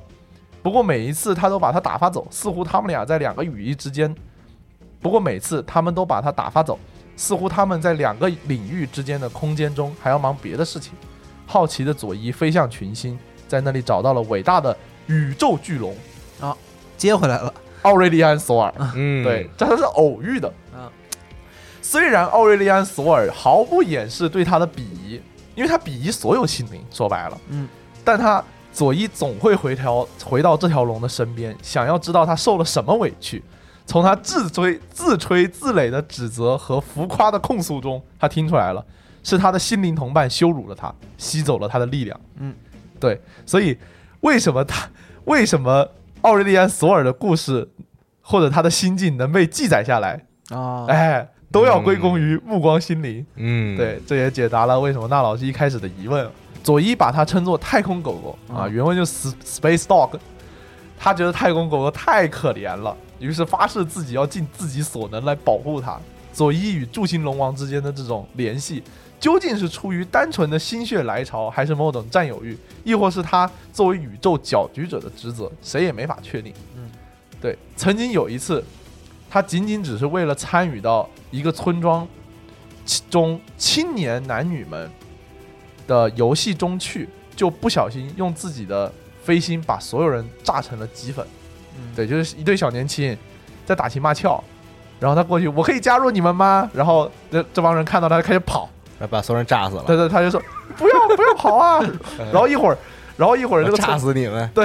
[0.62, 4.14] 不过每一次他都把他打发走，似乎他们俩在两个羽翼之间。
[5.00, 6.78] 不过每次他们都把他打发走，
[7.16, 10.92] 似乎他们在两个领域之间的空间中还要忙别的事情。
[11.46, 14.76] 好奇的佐伊飞向群星，在那里找到了伟大的
[15.06, 15.96] 宇宙巨龙
[16.40, 16.56] 啊
[16.96, 17.52] 接回来了。
[17.82, 18.74] 奥瑞利安·索尔。
[18.94, 20.52] 嗯，对，， 这是偶遇的。
[20.74, 20.90] 嗯
[21.90, 25.18] 虽然奥瑞利安·索尔毫不掩饰对他的鄙夷，
[25.54, 27.66] 因为他鄙夷所有心灵，说白了，嗯，
[28.04, 33.42] 但他佐伊总会回条回到这条龙的身边，想要知道他受了什么委屈。
[33.86, 38.84] 从他自吹自吹自擂的指责和浮夸的控诉中，他听出来了，
[39.22, 42.20] 是他的心灵同伴羞辱了他，吸走了他的力量。
[42.36, 42.54] 嗯，
[43.00, 43.74] 对，所以
[44.20, 44.86] 为什么他
[45.24, 45.88] 为什么
[46.20, 47.66] 奥瑞利安·索尔的故事
[48.20, 50.26] 或者他的心境能被记载下来？
[50.50, 53.24] 啊，哎，都要归功于目光心灵。
[53.36, 56.28] 嗯，对，这也解答了为什么那老师一开始的疑问。
[56.62, 60.18] 佐伊把它称作太空狗狗啊，嗯原文就是 space dog。
[60.98, 65.98] 他觉得太空狗狗太可怜了，于是发誓自己要尽自己所能来保护它。
[66.32, 68.82] 佐伊与柱星龙王之间的这种联系，
[69.18, 76.52] 究竟是出于单纯的心血来潮，还是某种占有欲，亦或是他作为宇宙搅局者的职责，谁也没法确定。
[76.76, 76.90] 嗯，
[77.40, 78.62] 对，曾经有一次，
[79.30, 82.06] 他仅仅只是为了参与到一个村庄
[83.10, 84.90] 中青年男女们
[85.86, 91.26] 的游戏中去，就不小心用自己的飞星把所有人炸成了齑粉。
[91.76, 93.16] 嗯，对，就是一对小年轻
[93.66, 94.42] 在打情骂俏，
[94.98, 96.68] 然后他过去，我可以加入你们吗？
[96.72, 98.68] 然后这这帮人看到他开始跑，
[99.10, 100.42] 把所有人炸死了，对对，他就说
[100.76, 101.80] 不要不要跑啊！
[102.32, 102.78] 然后一会儿，
[103.18, 104.64] 然后一会儿这个炸死你们， 对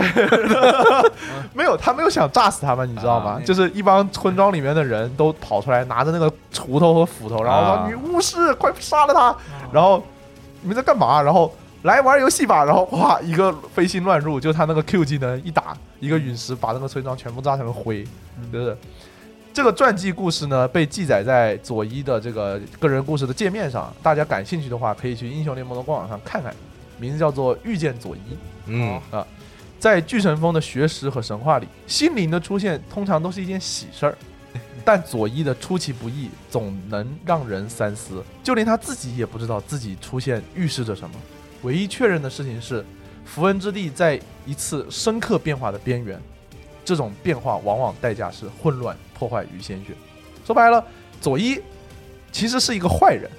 [1.53, 3.31] 没有，他没有想炸死他们，你知道吗？
[3.31, 9.35] 啊就是一帮村庄里面的人都跑出来，拿着那个锄头和斧头，然后说：“啊女巫师，快杀了他！”
[9.73, 10.03] 然后
[10.61, 11.19] 你们在干嘛？
[11.19, 11.51] 然后
[11.81, 12.63] 来玩游戏吧。
[12.63, 18.07] 然后哇，一个飞星乱入，就他那个 Q 技能一打，一个陨石把那个村庄全部炸成了灰。
[18.37, 18.77] 嗯就是
[19.51, 23.91] 这个传记故事呢，被记载在佐伊的这个个人故事的界面上。
[24.01, 26.53] 大家感兴趣的话，可以去英雄联盟的官网上看看，
[27.03, 28.19] 名字叫做《遇见佐伊》。
[28.67, 29.27] 嗯啊，
[29.77, 34.17] 在巨神峰的学识和神话里，心灵的出现通常都是一件喜事儿，
[34.85, 41.15] 但佐伊的出其不意总能让人三思，就连他自己也不知道自己出现预示着什么。
[41.63, 42.85] 唯一确认的事情是，
[43.25, 46.17] 符文之地在一次深刻变化的边缘，
[46.85, 49.93] 这种变化往往代价是混乱、破坏与鲜血。
[50.45, 50.81] 说白了，
[51.19, 51.59] 佐伊
[52.31, 53.29] 其实是一个坏人。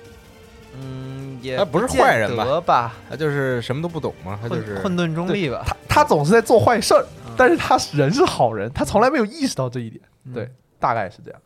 [0.76, 1.13] 嗯，
[1.44, 2.94] 也他不是坏人吧得吧？
[3.10, 5.62] 他就是什么都不懂嘛，他就是混混沌中立吧？
[5.66, 10.00] 他他总是在做坏事儿，嗯但是他人是好人，他从来没有意识到这一点。
[10.24, 11.40] 嗯对，大概是这样。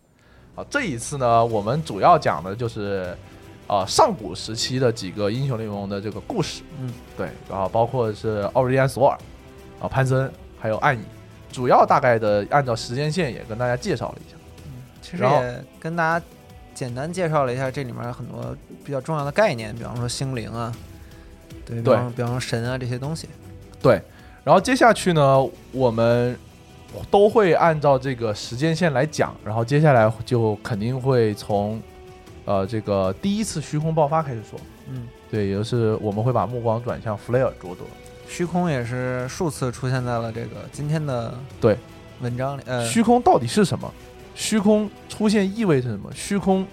[0.54, 3.16] 好，这一次呢，我们主要讲的就是
[3.66, 6.62] 呃上古时期的几个英雄联盟的这个故事。
[6.78, 9.18] 嗯，对，然后包括是奥瑞利安·索尔
[9.80, 10.30] 啊、潘森
[10.60, 11.02] 还有暗影，
[11.50, 14.36] 主要大概的按照时间线也跟大家介绍了一下。
[14.64, 16.26] 嗯其实也跟大家
[16.78, 20.72] 简单介绍了一下这里面很多比较重要的概念，比方说心灵啊，
[21.66, 23.28] 对，比方比方说神啊这些东西。
[23.82, 24.00] 对，
[24.44, 26.38] 然后接下去呢，我们
[27.10, 31.82] 都会按照这个时间线来讲，然后接下来就肯定会从
[32.44, 34.56] 呃这个第一次虚空爆发开始说。
[34.88, 37.80] 嗯，对，也就是我们会把目光转向弗雷尔卓德。
[38.28, 41.76] 虚空也是数次出现在了这个今天的对
[42.20, 42.62] 文章里。
[42.66, 43.92] 呃，虚空到底是什么？
[44.38, 46.08] 虚空出现意味着什么？
[46.14, 46.64] 虚空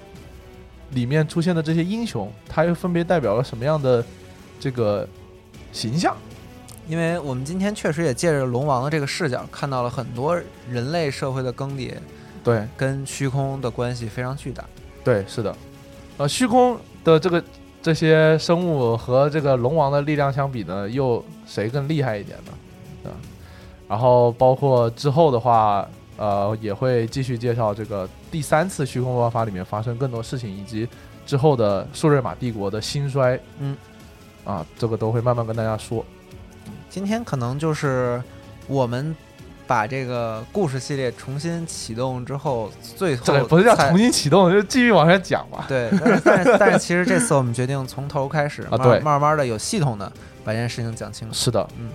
[0.92, 4.06] 里面出现的这些英雄，它又分别代表了什么样的
[4.60, 5.06] 这个
[5.74, 6.16] 形象？
[6.88, 10.40] 因为我们今天确实也借着龙王的这个视角，看到了很多
[10.70, 11.96] 人类社会的更迭
[12.44, 14.64] 对跟虚空的关系非常巨大。
[15.04, 15.54] 对，是的。
[16.18, 17.44] 呃，虚空的这个
[17.82, 22.54] 这些生物和这个龙王的力量相比呢，又谁更厉害一点呢？
[23.02, 23.18] 对吧？
[23.88, 25.88] 然后包括之后的话，
[26.18, 30.88] 呃，也会继续介绍这个第三次虚空爆发里面发生更多事情，以及
[31.26, 33.40] 之后的数瑞玛帝国的兴衰。
[33.60, 33.76] 嗯，
[34.44, 36.06] 啊，这个都会慢慢跟大家说。
[36.90, 38.22] 今天可能就是
[38.68, 39.16] 我们
[39.68, 45.66] 把这个故事系列重新启动之后，最后这不是叫重新启动，就继续往下讲吧。
[45.68, 50.10] 对，但是但是但是其实这次我们决定从头开始，慢啊对慢慢的有系统的
[50.44, 51.34] 把这件事情讲清楚。
[51.34, 51.90] 是的，嗯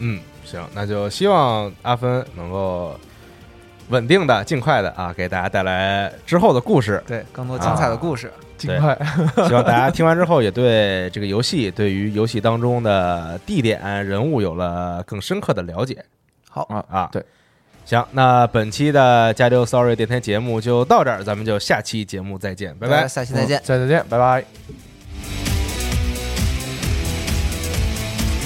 [0.00, 2.98] 嗯，行，那就希望阿芬能够
[3.88, 7.02] 稳定的、尽快的啊，给大家带来之后的故事。
[7.06, 8.32] 对，更多精彩的故事。
[8.36, 8.96] 对尽快。
[9.46, 16.02] 希望大家听完之后，也对这个游戏、对于游戏当中的地点、人物有了更深刻的了解
[16.48, 17.08] 好，啊啊。
[17.12, 17.22] 对，
[17.84, 23.08] 行，那本期的加州 Sorry 电台节目就到这儿，咱们就下期节目再见，拜拜。
[23.08, 23.58] 下期再见。
[23.64, 24.83] 下期再见，拜拜。